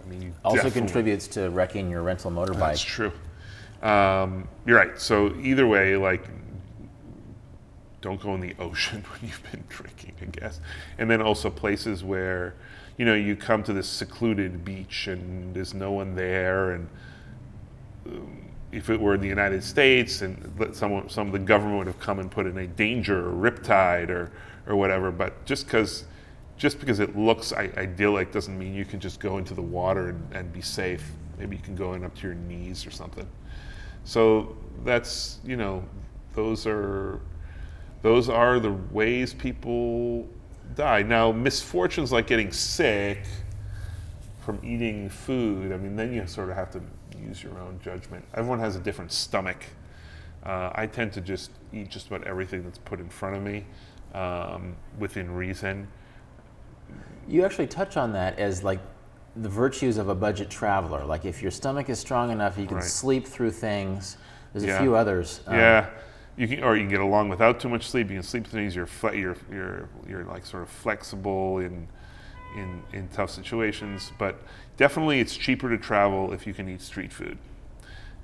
[0.05, 2.59] I mean, also contributes to wrecking your rental motorbike.
[2.59, 3.13] That's true.
[3.83, 5.01] Um, you're right.
[5.01, 6.29] So either way, like,
[8.01, 10.61] don't go in the ocean when you've been drinking, I guess.
[10.99, 12.55] And then also places where,
[12.97, 16.89] you know, you come to this secluded beach and there's no one there, and
[18.07, 21.87] um, if it were in the United States and someone, some of the government would
[21.87, 24.31] have come and put in a danger or riptide or
[24.69, 25.11] or whatever.
[25.11, 26.05] But just because
[26.57, 30.33] just because it looks idyllic doesn't mean you can just go into the water and,
[30.33, 31.09] and be safe.
[31.39, 33.29] Maybe you can go in up to your knees or something.
[34.05, 35.85] So that's you know
[36.35, 37.21] those are
[38.03, 40.29] those are the ways people
[40.75, 41.03] die.
[41.03, 43.25] Now, misfortunes like getting sick
[44.41, 46.81] from eating food, I mean, then you sort of have to
[47.19, 48.25] use your own judgment.
[48.35, 49.65] Everyone has a different stomach.
[50.45, 53.67] Uh, I tend to just eat just about everything that's put in front of me
[54.15, 55.89] um, within reason.
[57.27, 58.81] You actually touch on that as like
[59.37, 61.05] the virtues of a budget traveler.
[61.05, 62.85] Like if your stomach is strong enough, you can Right.
[62.85, 64.17] sleep through things.
[64.53, 64.77] There's Yeah.
[64.79, 65.41] a few others.
[65.47, 65.87] um, yeah,
[66.37, 68.09] you can, or you can get along without too much sleep.
[68.09, 68.75] You can sleep through things.
[68.75, 71.87] You're fle- you're you're you're like sort of flexible in
[72.57, 74.11] in in tough situations.
[74.19, 74.41] But
[74.79, 77.37] definitely, it's cheaper to travel if you can eat street food.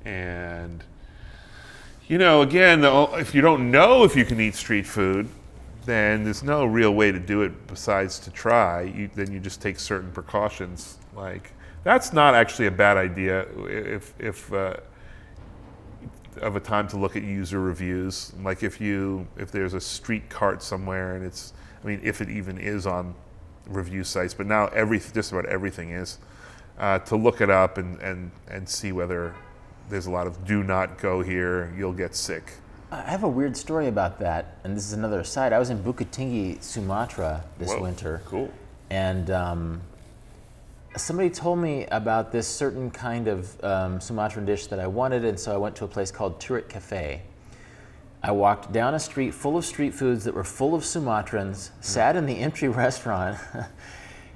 [0.05, 0.82] And
[2.09, 5.28] you know, again, if you don't know if you can eat street food,
[5.85, 8.82] then there's no real way to do it besides to try.
[8.82, 10.99] You, then you just take certain precautions.
[11.14, 14.53] Like that's not actually a bad idea if if.
[14.53, 14.76] Uh,
[16.41, 18.32] of a time to look at user reviews.
[18.43, 22.28] Like if you if there's a street cart somewhere and it's I mean if it
[22.28, 23.14] even is on
[23.66, 26.18] review sites, but now every just about everything is
[26.78, 29.35] uh, to look it up and, and and see whether
[29.89, 32.55] there's a lot of do not go here, you'll get sick.
[32.95, 35.53] I have a weird story about that, and this is another aside.
[35.53, 38.22] I was in Bukit Tinggi, Sumatra this Whoa, winter.
[38.24, 38.53] Cool.
[38.88, 39.80] and um,
[40.97, 45.38] somebody told me about this certain kind of um, Sumatran dish that I wanted, and
[45.40, 47.22] so I went to a place called Turret Cafe.
[48.22, 52.14] I walked down a street full of street foods that were full of Sumatrans, sat
[52.14, 53.38] in the empty restaurant,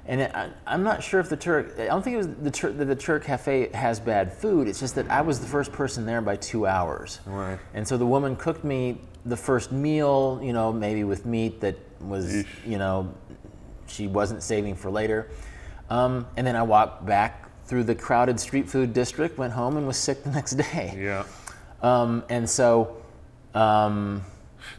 [0.09, 2.49] and it, I, I'm not sure if the Turk, I don't think it was the
[2.49, 4.67] Turk, that the Turk Cafe has bad food.
[4.67, 7.19] It's just that I was the first person there by two hours.
[7.27, 7.59] Right.
[7.75, 11.77] And so the woman cooked me the first meal, you know, maybe with meat that
[12.01, 12.47] was, Yeesh.
[12.65, 13.13] you know,
[13.85, 15.29] she wasn't saving for later.
[15.91, 19.85] Um, and then I walked back through the crowded street food district, went home, and
[19.85, 20.97] was sick the next day.
[20.97, 21.23] Yeah.
[21.83, 22.97] Um, and so,
[23.53, 24.23] um,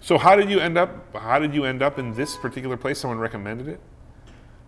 [0.00, 1.14] So how did you end up?
[1.14, 2.98] How did you end up in this particular place?
[2.98, 3.80] Someone recommended it.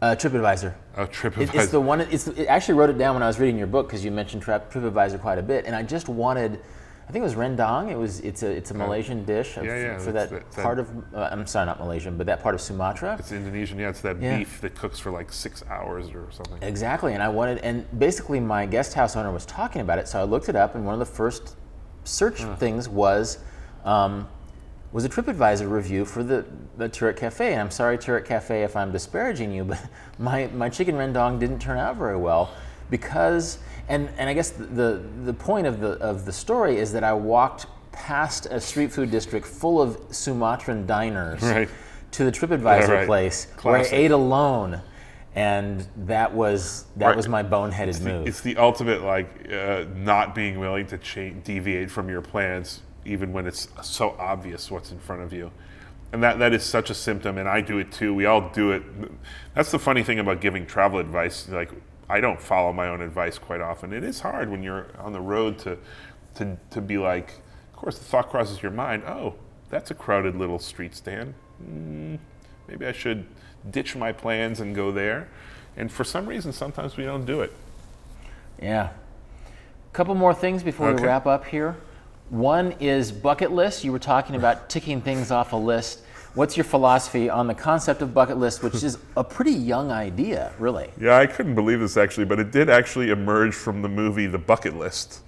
[0.02, 0.74] Uh, TripAdvisor.
[0.96, 2.00] Oh, It, it's the one.
[2.00, 2.28] It's.
[2.28, 4.70] I actually wrote it down when I was reading your book because you mentioned Trip,
[4.70, 6.60] TripAdvisor quite a bit, and I just wanted.
[7.08, 7.90] I think it was rendang.
[7.90, 8.18] It was.
[8.20, 8.50] It's a.
[8.50, 10.90] It's a Malaysian dish of, Yeah, yeah, for that, that- that- part of.
[11.14, 13.14] Uh, I'm sorry, not Malaysian, but that part of Sumatra.
[13.18, 13.78] It's Indonesian.
[13.78, 16.60] Yeah, it's that beef that cooks for like six hours or something.
[16.62, 20.18] Exactly, and I wanted, and basically my guest house owner was talking about it, so
[20.20, 21.56] I looked it up, and one of the first
[22.04, 23.38] search things was
[23.84, 24.28] um,
[24.92, 26.44] was a TripAdvisor review for the
[26.76, 27.52] the Turret Cafe.
[27.52, 29.80] And I'm sorry, Turret Cafe, if I'm disparaging you, but
[30.18, 32.50] my my chicken rendang didn't turn out very well
[32.90, 36.92] because, and and I guess the the, the point of the of the story is
[36.92, 41.68] that I walked past a street food district full of Sumatran diners Right.
[42.12, 43.06] to the TripAdvisor right.
[43.06, 43.64] place Classic.
[43.64, 44.80] where I ate alone,
[45.34, 47.16] and that was that Right.
[47.16, 48.26] was my boneheaded move.
[48.26, 53.32] It's the ultimate like uh, not being willing to cha- deviate from your plans, even
[53.32, 55.50] when it's so obvious what's in front of you.
[56.12, 58.14] And that, that is such a symptom, and I do it too.
[58.14, 58.82] We all do it.
[59.54, 61.48] That's the funny thing about giving travel advice.
[61.48, 61.70] Like,
[62.08, 63.92] I don't follow my own advice quite often.
[63.92, 65.78] It is hard when you're on the road to,
[66.34, 67.40] to, to be like,
[67.72, 69.34] of course, the thought crosses your mind, oh,
[69.70, 71.32] that's a crowded little street stand.
[71.66, 72.18] Mm,
[72.68, 73.24] maybe I should
[73.70, 75.28] ditch my plans and go there.
[75.76, 77.54] And for some reason, sometimes we don't do it.
[78.60, 78.90] yeah.
[78.90, 81.76] A Couple more things before we wrap up here.
[82.32, 83.84] One is bucket list.
[83.84, 86.00] You were talking about ticking things off a list.
[86.32, 90.50] What's your philosophy on the concept of bucket list, which is a pretty young idea,
[90.58, 90.88] really?
[90.98, 94.38] Yeah, I couldn't believe this actually, but it did actually emerge from the movie The
[94.38, 95.20] Bucket List.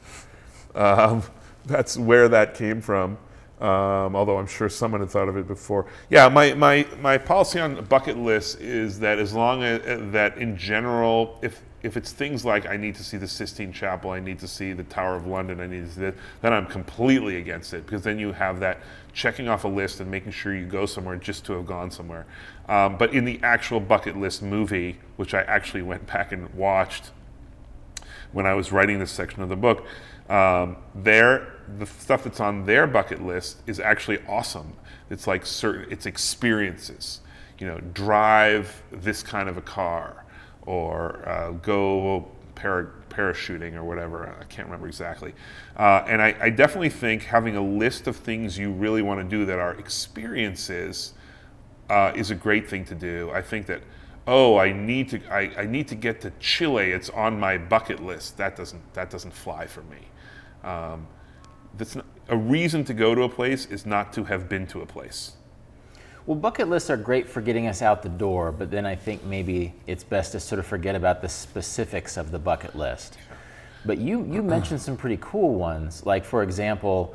[0.74, 1.22] Um,
[1.66, 3.18] that's where that came from.
[3.60, 5.84] Um, although I'm sure someone had thought of it before.
[6.08, 10.56] Yeah, my, my, my policy on bucket list is that as long as that in
[10.56, 14.38] general, if if it's things like I need to see the Sistine Chapel, I need
[14.38, 17.84] to see the Tower of London, I need to see then I'm completely against it
[17.84, 18.80] because then you have that
[19.12, 22.24] checking off a list and making sure you go somewhere just to have gone somewhere.
[22.68, 27.10] Um, but in the actual bucket list movie, which I actually went back and watched
[28.32, 29.86] when I was writing this section of the book,
[30.28, 34.72] um, the stuff that's on their bucket list is actually awesome.
[35.10, 37.20] It's like certain it's experiences.
[37.58, 40.23] You know, drive this kind of a car,
[40.66, 44.34] or uh, go para, parachuting or whatever.
[44.40, 45.34] I can't remember exactly.
[45.76, 49.36] Uh, and I, I definitely think having a list of things you really want to
[49.36, 51.14] do that are experiences
[51.90, 53.30] uh, is a great thing to do.
[53.32, 53.82] I think that
[54.26, 56.90] oh, I need to I, I need to get to Chile.
[56.90, 58.36] It's on my bucket list.
[58.38, 59.98] That doesn't that doesn't fly for me.
[60.62, 61.06] Um,
[61.76, 64.80] that's not, a reason to go to a place is not to have been to
[64.80, 65.32] a place.
[66.26, 69.24] Well, bucket lists are great for getting us out the door, but then I think
[69.24, 73.18] maybe it's best to sort of forget about the specifics of the bucket list.
[73.84, 76.06] But you, you mentioned some pretty cool ones.
[76.06, 77.14] Like, for example,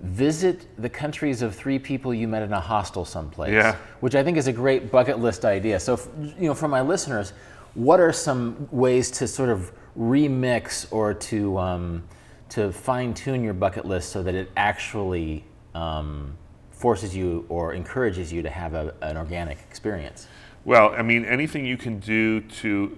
[0.00, 3.52] visit the countries of three people you met in a hostel someplace.
[3.52, 3.74] Yeah.
[3.98, 5.80] Which I think is a great bucket list idea.
[5.80, 7.32] So, f- you know, for my listeners,
[7.74, 12.04] what are some ways to sort of remix or to um,
[12.50, 15.44] to fine tune your bucket list so that it actually
[15.74, 16.36] um,
[16.76, 20.28] forces you or encourages you to have a, an organic experience?
[20.64, 22.88] Well, I mean, anything you can do to,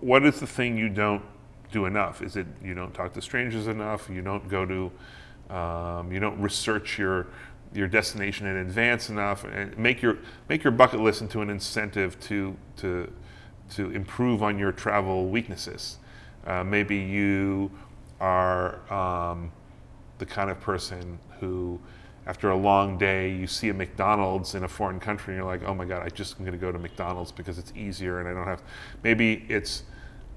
[0.00, 1.22] what is the thing you don't
[1.72, 2.22] do enough?
[2.22, 4.08] Is it you don't talk to strangers enough?
[4.08, 7.26] You don't go to, um, you don't research your
[7.72, 10.18] your destination in advance enough, and make your
[10.48, 13.10] make your bucket list into an incentive to to
[13.70, 15.98] to improve on your travel weaknesses.
[16.46, 17.70] Uh, maybe you
[18.20, 19.50] are um,
[20.18, 21.80] the kind of person who,
[22.26, 25.62] after a long day, you see a McDonald's in a foreign country and you're like,
[25.64, 28.28] oh my God, I just am going to go to McDonald's because it's easier and
[28.28, 28.62] I don't have.
[29.02, 29.82] Maybe it's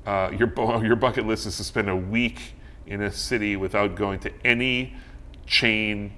[0.06, 0.52] uh, your,
[0.84, 2.54] your bucket list is to spend a week
[2.86, 4.96] in a city without going to any
[5.46, 6.12] chain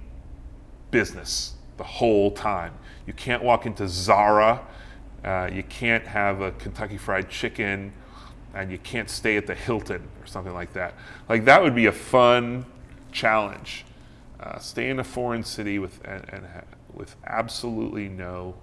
[0.92, 2.74] business the whole time.
[3.06, 4.66] You can't walk into Zara,
[5.24, 7.94] uh, you can't have a Kentucky Fried Chicken,
[8.54, 10.96] and you can't stay at the Hilton or something like that.
[11.28, 12.66] Like that would be a fun
[13.12, 13.86] challenge.
[14.40, 16.64] Uh, stay in a foreign city with and, and ha-
[16.94, 18.56] with absolutely no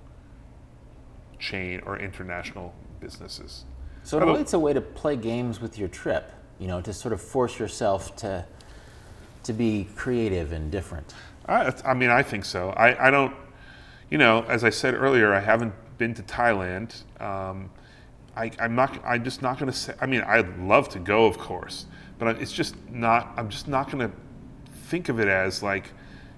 [1.38, 3.64] chain or international businesses.
[4.02, 6.30] So in a way, it's a way to play games with your trip.
[6.58, 8.46] You know, to sort of force yourself to
[9.42, 11.14] to be creative and different.
[11.46, 12.70] I, I mean, I think so.
[12.70, 13.34] I, I don't,
[14.10, 17.02] you know, as I said earlier, I haven't been to Thailand.
[17.20, 17.70] Um,
[18.36, 18.98] I, I'm not.
[19.04, 19.94] I'm just not going to say.
[20.00, 21.86] I mean, I'd love to go, of course,
[22.18, 23.32] but it's just not.
[23.36, 24.16] I'm just not going to
[24.86, 25.92] think of it as like,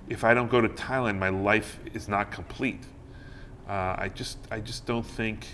[0.09, 2.82] if I don't go to Thailand, my life is not complete.
[3.68, 4.38] Uh, I just.
[4.51, 5.46] I just don't think.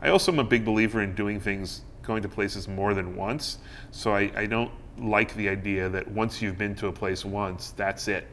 [0.00, 3.58] I also am a big believer in doing things, going to places more than once.
[3.90, 7.72] So I, I don't like the idea that once you've been to a place once,
[7.72, 8.28] that's it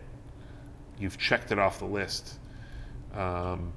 [1.00, 2.40] you've checked it off the list.
[3.14, 3.74] Um,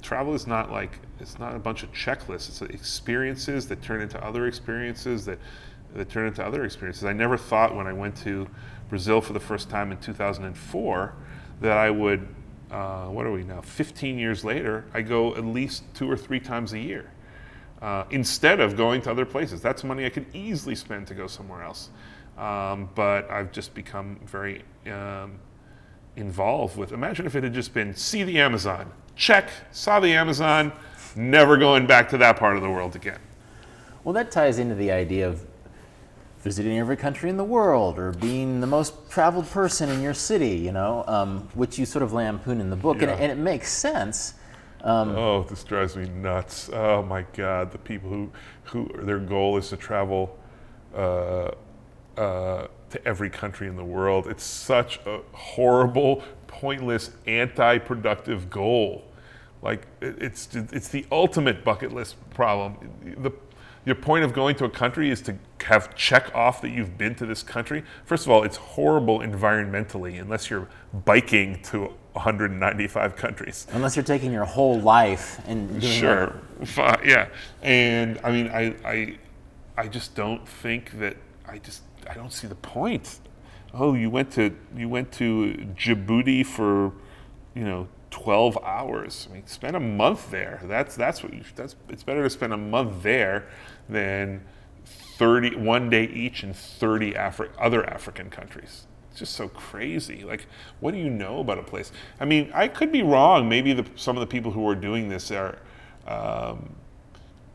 [0.00, 2.48] travel is not like it's not a bunch of checklists.
[2.48, 5.38] It's experiences that turn into other experiences that
[5.94, 7.04] that turn into other experiences.
[7.04, 8.48] I never thought when I went to
[8.92, 11.14] Brazil for the first time in 2004
[11.62, 12.28] that I would.
[12.70, 13.62] Uh, what are we now?
[13.62, 17.10] 15 years later, I go at least two or three times a year.
[17.80, 19.62] Uh, instead of going to other places.
[19.62, 21.88] That's money I could easily spend to go somewhere else.
[22.36, 25.38] Um, but I've just become very um,
[26.16, 26.92] involved with.
[26.92, 30.70] Imagine if it had just been see the Amazon, check, saw the Amazon,
[31.16, 33.20] never going back to that part of the world again.
[34.04, 35.46] Well, that ties into the idea of
[36.42, 40.50] visiting every country in the world or being the most traveled person in your city,
[40.56, 42.96] you know, um, which you sort of lampoon in the book.
[43.00, 43.16] And, Yeah.
[43.16, 44.34] and it makes sense.
[44.84, 46.68] Oh, this drives me nuts.
[46.72, 48.30] Oh my God, the people who,
[48.64, 50.36] who their goal is to travel
[50.96, 51.52] uh,
[52.16, 54.26] uh, to every country in the world.
[54.26, 59.04] It's such a horrible, pointless, anti-productive goal.
[59.62, 62.74] Like it- it's it's the ultimate bucket list problem.
[63.18, 63.30] The
[63.84, 67.14] your point of going to a country is to have check off that you've been
[67.16, 67.82] to this country.
[68.04, 70.68] First of all, it's horrible environmentally unless you're
[71.04, 73.66] biking to 195 countries.
[73.72, 76.40] Unless you're taking your whole life and doing Sure.
[76.64, 77.28] Fi- Yeah.
[77.62, 79.18] And I mean, I, I,
[79.76, 81.16] I just don't think that.
[81.48, 83.18] I just I don't see the point.
[83.74, 86.92] Oh, you went to you went to Djibouti for,
[87.54, 89.26] you know, 12 hours.
[89.30, 90.60] I mean, spend a month there.
[90.64, 91.42] That's that's what you.
[91.56, 93.48] That's it's better to spend a month there
[93.88, 94.42] than
[94.84, 98.86] 30 one day each in 30 Afri- other African countries.
[99.10, 100.24] It's just so crazy.
[100.24, 100.46] Like,
[100.80, 101.92] what do you know about a place?
[102.18, 103.48] I mean, I could be wrong.
[103.48, 105.58] Maybe the, some of the people who are doing this are,
[106.06, 106.74] um,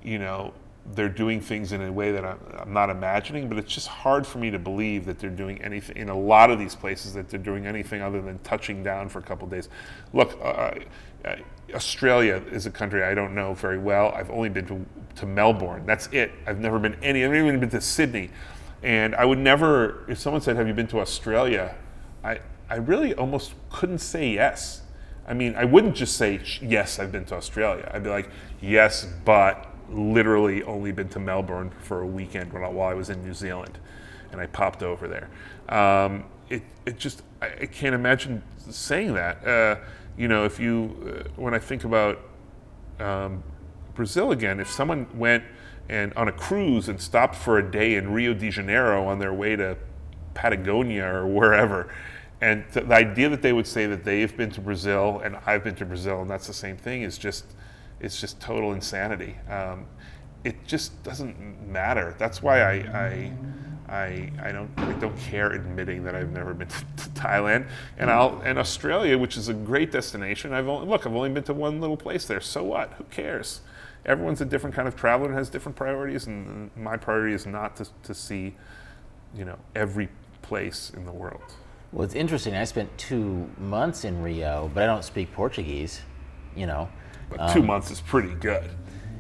[0.04, 0.54] you know,
[0.94, 3.50] they're doing things in a way that I'm, not imagining.
[3.50, 6.52] But it's just hard for me to believe that they're doing anything in a lot
[6.52, 9.68] of these places that they're doing anything other than touching down for a couple days.
[10.14, 10.76] Look, uh,
[11.26, 11.36] uh,
[11.74, 14.12] Australia is a country I don't know very well.
[14.16, 15.86] I've only been to, to Melbourne.
[15.86, 16.32] That's it.
[16.46, 17.24] I've never been any.
[17.24, 18.30] I've never even been to Sydney.
[18.84, 21.76] And I would never, if someone said, Have you been to Australia?
[22.24, 22.40] I,
[22.70, 24.82] I really almost couldn't say yes.
[25.28, 27.90] I mean, I wouldn't just say, Yes, I've been to Australia.
[27.94, 28.30] I'd be like,
[28.62, 33.24] Yes, but literally only been to Melbourne for a weekend I, while I was in
[33.24, 33.78] New Zealand.
[34.32, 35.30] And I popped over there.
[35.70, 39.46] Um, it, it just, I, I can't imagine saying that.
[39.46, 39.78] Uh,
[40.18, 42.20] you know, if you, uh, when I think about
[43.00, 43.44] um,
[43.94, 45.44] Brazil again, if someone went
[45.90, 49.34] and on a cruise and stopped for a day in Rio de Janeiro on their
[49.34, 49.78] way to
[50.34, 51.94] Patagonia or wherever,
[52.42, 55.64] and th- the idea that they would say that they've been to Brazil and I've
[55.64, 57.46] been to Brazil and that's the same thing is just,
[58.00, 59.38] it's just total insanity.
[59.50, 59.86] Um,
[60.44, 62.16] it just doesn't matter.
[62.18, 63.34] That's why I, I,
[63.90, 67.68] I, I don't I don't care admitting that I've never been to, to Thailand
[67.98, 70.54] and I'll and Australia, which is a great destination.
[70.54, 72.42] I've only look I've only been to one little place there.
[72.42, 72.94] So what?
[72.94, 73.62] Who cares?
[74.06, 77.76] Everyone's a different kind of traveler and has different priorities, and my priority is not
[77.76, 78.56] to, to see,
[79.36, 80.08] you know, every
[80.42, 81.42] place in the world.
[81.92, 82.56] Well, it's interesting.
[82.56, 86.02] I spent two months in Rio, but I don't speak Portuguese.
[86.56, 86.90] You know.
[87.30, 88.70] But two um, months is pretty good.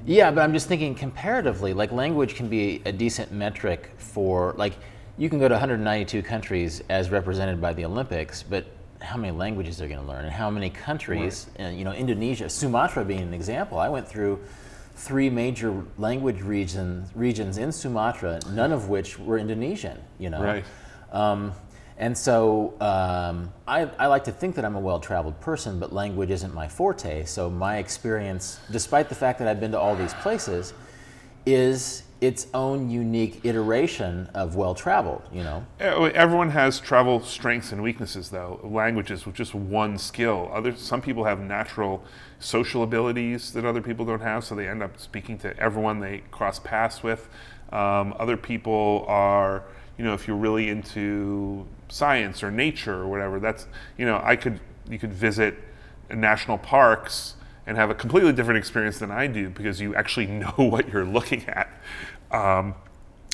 [0.07, 4.77] Yeah, but I'm just thinking comparatively, like language can be a decent metric for like
[5.17, 8.65] you can go to 192 countries as represented by the Olympics, but
[9.01, 11.71] how many languages they're going to learn and how many countries, right.
[11.71, 13.79] you know, Indonesia, Sumatra being an example.
[13.79, 14.39] I went through
[14.95, 20.41] three major language regions regions in Sumatra, none of which were Indonesian, you know.
[20.41, 20.65] Right.
[21.11, 21.51] Um,
[21.97, 25.91] and so um, I, I, like to think that I'm a well traveled person, but
[25.91, 27.25] language isn't my forte.
[27.25, 30.73] So my experience, despite the fact that I've been to all these places,
[31.45, 35.65] is its own unique iteration of well traveled, you know?
[35.79, 38.59] Everyone has travel strengths and weaknesses, though.
[38.63, 40.51] Languages with just one skill.
[40.53, 42.03] Other, some people have natural
[42.39, 46.23] social abilities that other people don't have, so they end up speaking to everyone they
[46.31, 47.29] cross paths with.
[47.71, 49.63] Um, other people are
[49.97, 53.67] you know, if you're really into science or nature or whatever, that's,
[53.97, 54.59] you know, I could,
[54.89, 55.55] you could visit
[56.09, 57.35] national parks
[57.65, 61.05] and have a completely different experience than I do because you actually know what you're
[61.05, 61.69] looking at.
[62.31, 62.75] Um,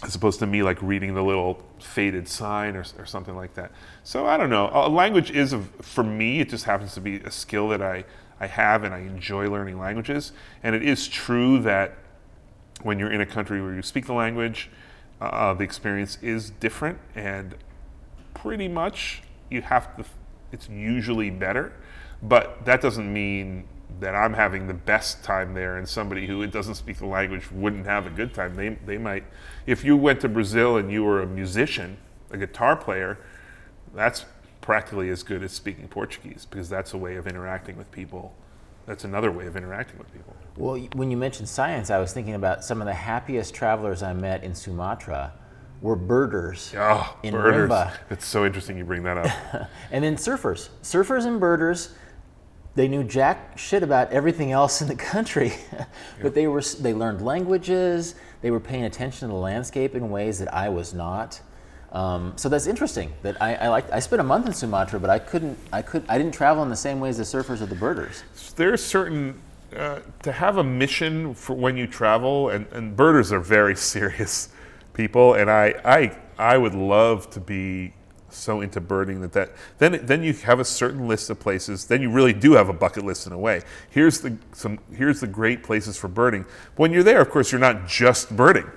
[0.04, 3.72] as opposed to me like reading the little faded sign or, or something like that.
[4.04, 4.70] So I don't know.
[4.74, 8.04] A language is, a, for me, it just happens to be a skill that I,
[8.40, 10.34] I have and I enjoy learning languages.
[10.62, 11.96] And it is true that
[12.82, 14.70] when you're in a country where you speak the language,
[15.22, 17.56] uh, the experience is different and
[18.44, 20.04] pretty much you have to
[20.52, 21.72] it's usually better
[22.22, 23.66] but that doesn't mean
[24.02, 27.86] that i'm having the best time there and somebody who doesn't speak the language wouldn't
[27.86, 29.24] have a good time they, they might
[29.66, 31.98] if you went to brazil and you were a musician
[32.32, 33.18] a guitar player
[33.96, 34.26] that's
[34.60, 38.36] practically as good as speaking portuguese because that's a way of interacting with people
[38.86, 40.36] that's another way of interacting with people.
[40.58, 44.12] Well, when you mentioned science, I was thinking about some of the happiest travelers I
[44.12, 45.32] met in Sumatra
[45.84, 47.70] were birders oh, in birders.
[47.70, 47.94] Rimba.
[48.10, 49.70] It's so interesting you bring that up.
[49.92, 50.70] and then surfers.
[50.82, 51.94] Surfers and birders,
[52.76, 55.54] they knew jack shit about everything else in the country.
[56.18, 56.34] but yep.
[56.34, 60.52] they were they learned languages, they were paying attention to the landscape in ways that
[60.54, 61.42] I was not.
[61.92, 63.14] Um, so that's interesting.
[63.22, 63.92] That I, I like.
[63.92, 65.60] I spent a month in Sumatra, but I couldn't.
[65.72, 66.06] I could.
[66.08, 68.24] I didn't travel in the same way as the surfers or the birders.
[68.56, 69.40] There's certain
[69.76, 74.50] uh, to have a mission for when you travel, and, and birders are very serious
[74.94, 77.94] people, and I, I, I would love to be
[78.30, 81.86] so into birding that, that then then you have a certain list of places.
[81.86, 83.62] Then you really do have a bucket list in a way.
[83.92, 86.46] Here's the some here's the great places for birding.
[86.76, 88.72] When you're there, of course, you're not just birding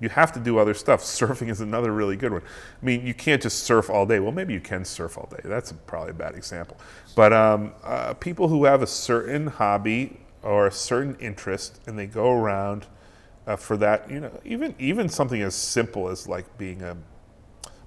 [0.00, 1.00] you have to do other stuff.
[1.02, 2.42] Surfing is another really good one.
[2.42, 4.20] I mean, you can't just surf all day.
[4.20, 5.40] Well, maybe you can surf all day.
[5.44, 6.78] That's probably a bad example.
[7.14, 12.06] But um, uh, people who have a certain hobby or a certain interest and they
[12.06, 12.86] go around
[13.48, 16.96] uh, for that, you know, even even something as simple as like being a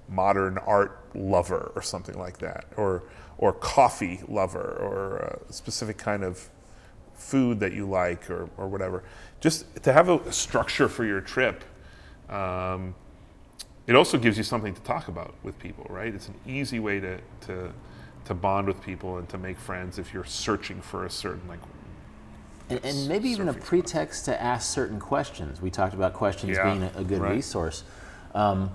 [0.08, 3.04] modern art lover or something like that, or
[3.38, 5.16] or coffee lover, or
[5.48, 6.50] a specific kind of
[7.14, 9.04] food that you like, or or whatever.
[9.40, 11.64] Just to have a structure for your trip
[12.28, 12.94] um,
[13.86, 16.14] it also gives you something to talk about with people, right?
[16.14, 17.72] It's an easy way to, to,
[18.24, 21.60] to bond with people and to make friends if you're searching for a certain like
[22.76, 25.60] and, and, maybe even a pretext to ask certain questions.
[25.60, 27.34] We talked about questions yeah, being a, a good right.
[27.34, 27.84] resource.
[28.34, 28.70] Um,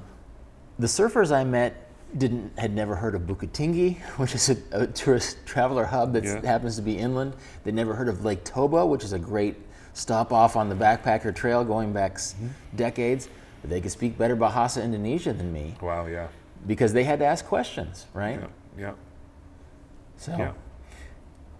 [0.79, 1.83] the surfers I met
[2.17, 6.45] didn't had never heard of Bukittinggi, which is a, a tourist traveler hub that yeah.
[6.45, 7.33] happens to be inland.
[7.63, 9.55] They'd never heard of Lake Toba, which is a great
[9.93, 12.47] stop off on the backpacker trail going back mm-hmm.
[12.75, 13.29] decades
[13.67, 15.75] they could speak better Bahasa Indonesia than me.
[15.81, 16.27] Wow, yeah.
[16.65, 18.39] Because they had to ask questions, right?
[18.39, 18.47] Yeah.
[18.77, 18.93] yeah.
[20.17, 20.35] So.
[20.37, 20.53] Yeah.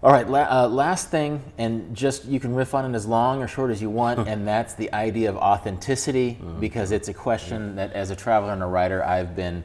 [0.00, 3.42] All right, la- uh, last thing, and just you can riff on it as long
[3.42, 6.60] or short as you want, and that's the idea of authenticity, mm-hmm.
[6.60, 9.64] because it's a question that, as a traveler and a writer, I've been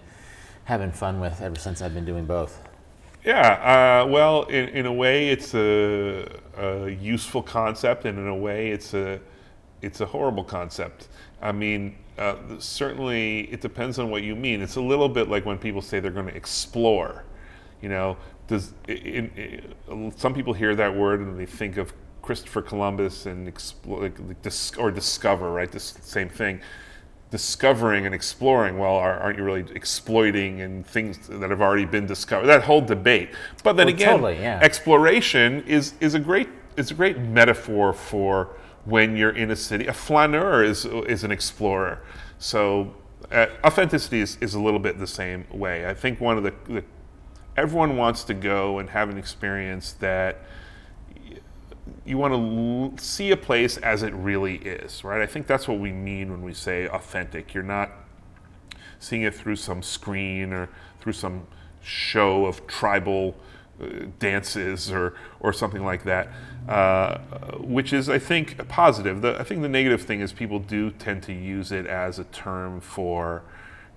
[0.64, 2.68] having fun with ever since I've been doing both.
[3.24, 6.28] Yeah, uh, well, in, in a way, it's a,
[6.58, 9.20] a, useful concept, and in a way, it's a
[9.84, 11.10] it's a horrible concept.
[11.44, 14.62] I mean, uh, certainly it depends on what you mean.
[14.62, 17.24] It's a little bit like when people say they're going to explore.
[17.82, 18.18] You know,
[18.48, 18.74] does
[20.16, 24.76] some people hear that word and they think of Christopher Columbus and explore, like, dis,
[24.78, 25.72] or discover, right?
[25.72, 26.62] This same thing.
[27.30, 28.78] Discovering and exploring.
[28.78, 32.48] Well, aren't you really exploiting and things that have already been discovered?
[32.48, 33.30] That whole debate.
[33.64, 34.60] But then well, again, totally, yeah.
[34.62, 39.88] exploration is is a great is a great metaphor for when you're in a city.
[39.88, 42.04] A flaneur is is an explorer.
[42.38, 42.94] So
[43.32, 45.88] uh, authenticity is, is a little bit the same way.
[45.88, 46.84] I think one of the, the
[47.56, 50.42] everyone wants to go and have an experience that
[52.06, 55.22] you want to see a place as it really is, right?
[55.22, 57.54] I think that's what we mean when we say authentic.
[57.54, 57.92] You're not
[59.00, 61.48] seeing it through some screen or through some
[61.82, 63.36] show of tribal
[63.82, 66.30] uh, dances or or something like that,
[66.68, 67.18] uh,
[67.60, 69.22] which is I think a positive.
[69.22, 72.24] The, I think the negative thing is people do tend to use it as a
[72.26, 73.44] term for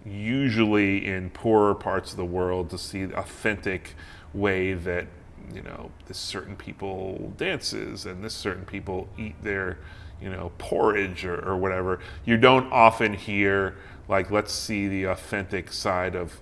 [0.06, 3.94] usually in poorer parts of the world to see the authentic
[4.32, 5.06] way that
[5.54, 9.78] you know this certain people dances and this certain people eat their
[10.20, 12.00] you know porridge or, or whatever.
[12.24, 13.76] You don't often hear
[14.08, 16.40] like let's see the authentic side of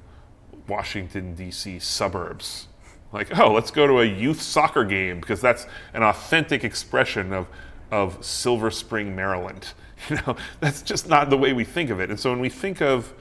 [0.69, 1.79] Washington D.C.
[1.79, 2.69] suburbs.
[3.13, 7.47] Like, oh, let's go to a youth soccer game because that's an authentic expression of
[7.91, 9.73] of Silver Spring, Maryland.
[10.11, 12.11] You know, that's just not the way we think of it.
[12.11, 13.15] And so when we think of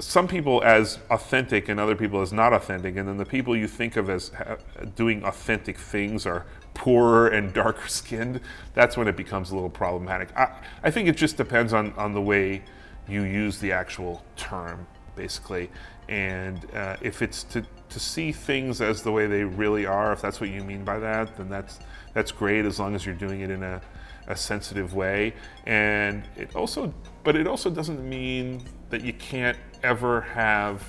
[0.00, 3.66] some people as authentic and other people as not authentic, and then the people you
[3.66, 4.56] think of as ha-
[4.94, 6.44] doing authentic things are
[6.74, 8.40] poorer and darker skinned,
[8.74, 10.28] that's when it becomes a little problematic.
[10.36, 12.62] I, I think it just depends on, on the way
[13.08, 15.70] you use the actual term, basically.
[16.08, 20.20] And uh, if it's to, to see things as the way they really are, if
[20.20, 21.80] that's what you mean by that, then that's,
[22.14, 23.80] that's great as long as you're doing it in a,
[24.28, 25.34] a sensitive way.
[25.66, 26.92] And it also,
[27.24, 30.82] but it also doesn't mean that you can't ever have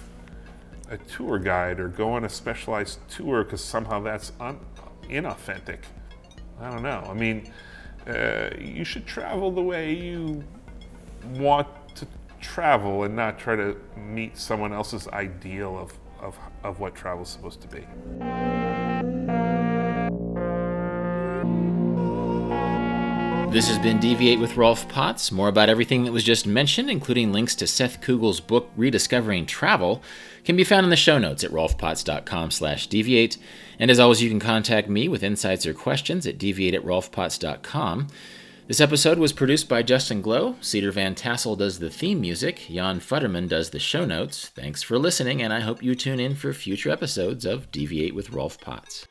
[0.89, 4.59] a tour guide or go on a specialized tour because somehow that's un-
[5.03, 5.79] inauthentic.
[6.59, 7.05] I don't know.
[7.07, 7.51] I mean,
[8.07, 10.43] uh, you should travel the way you
[11.35, 12.07] want to
[12.39, 17.29] travel and not try to meet someone else's ideal of, of, of what travel is
[17.29, 18.86] supposed to be.
[23.49, 25.31] This has been Deviate with Rolf Potts.
[25.31, 30.03] More about everything that was just mentioned, including links to Seth Kugel's book Rediscovering Travel,
[30.43, 33.37] can be found in the show notes at rolfpotts.com slash deviate.
[33.79, 38.07] And as always, you can contact me with insights or questions at deviate at rolfpotts.com.
[38.67, 40.57] This episode was produced by Justin Glow.
[40.59, 42.67] Cedar Van Tassel does the theme music.
[42.69, 44.49] Jan Futterman does the show notes.
[44.49, 48.31] Thanks for listening, and I hope you tune in for future episodes of Deviate with
[48.31, 49.07] Rolf Potts.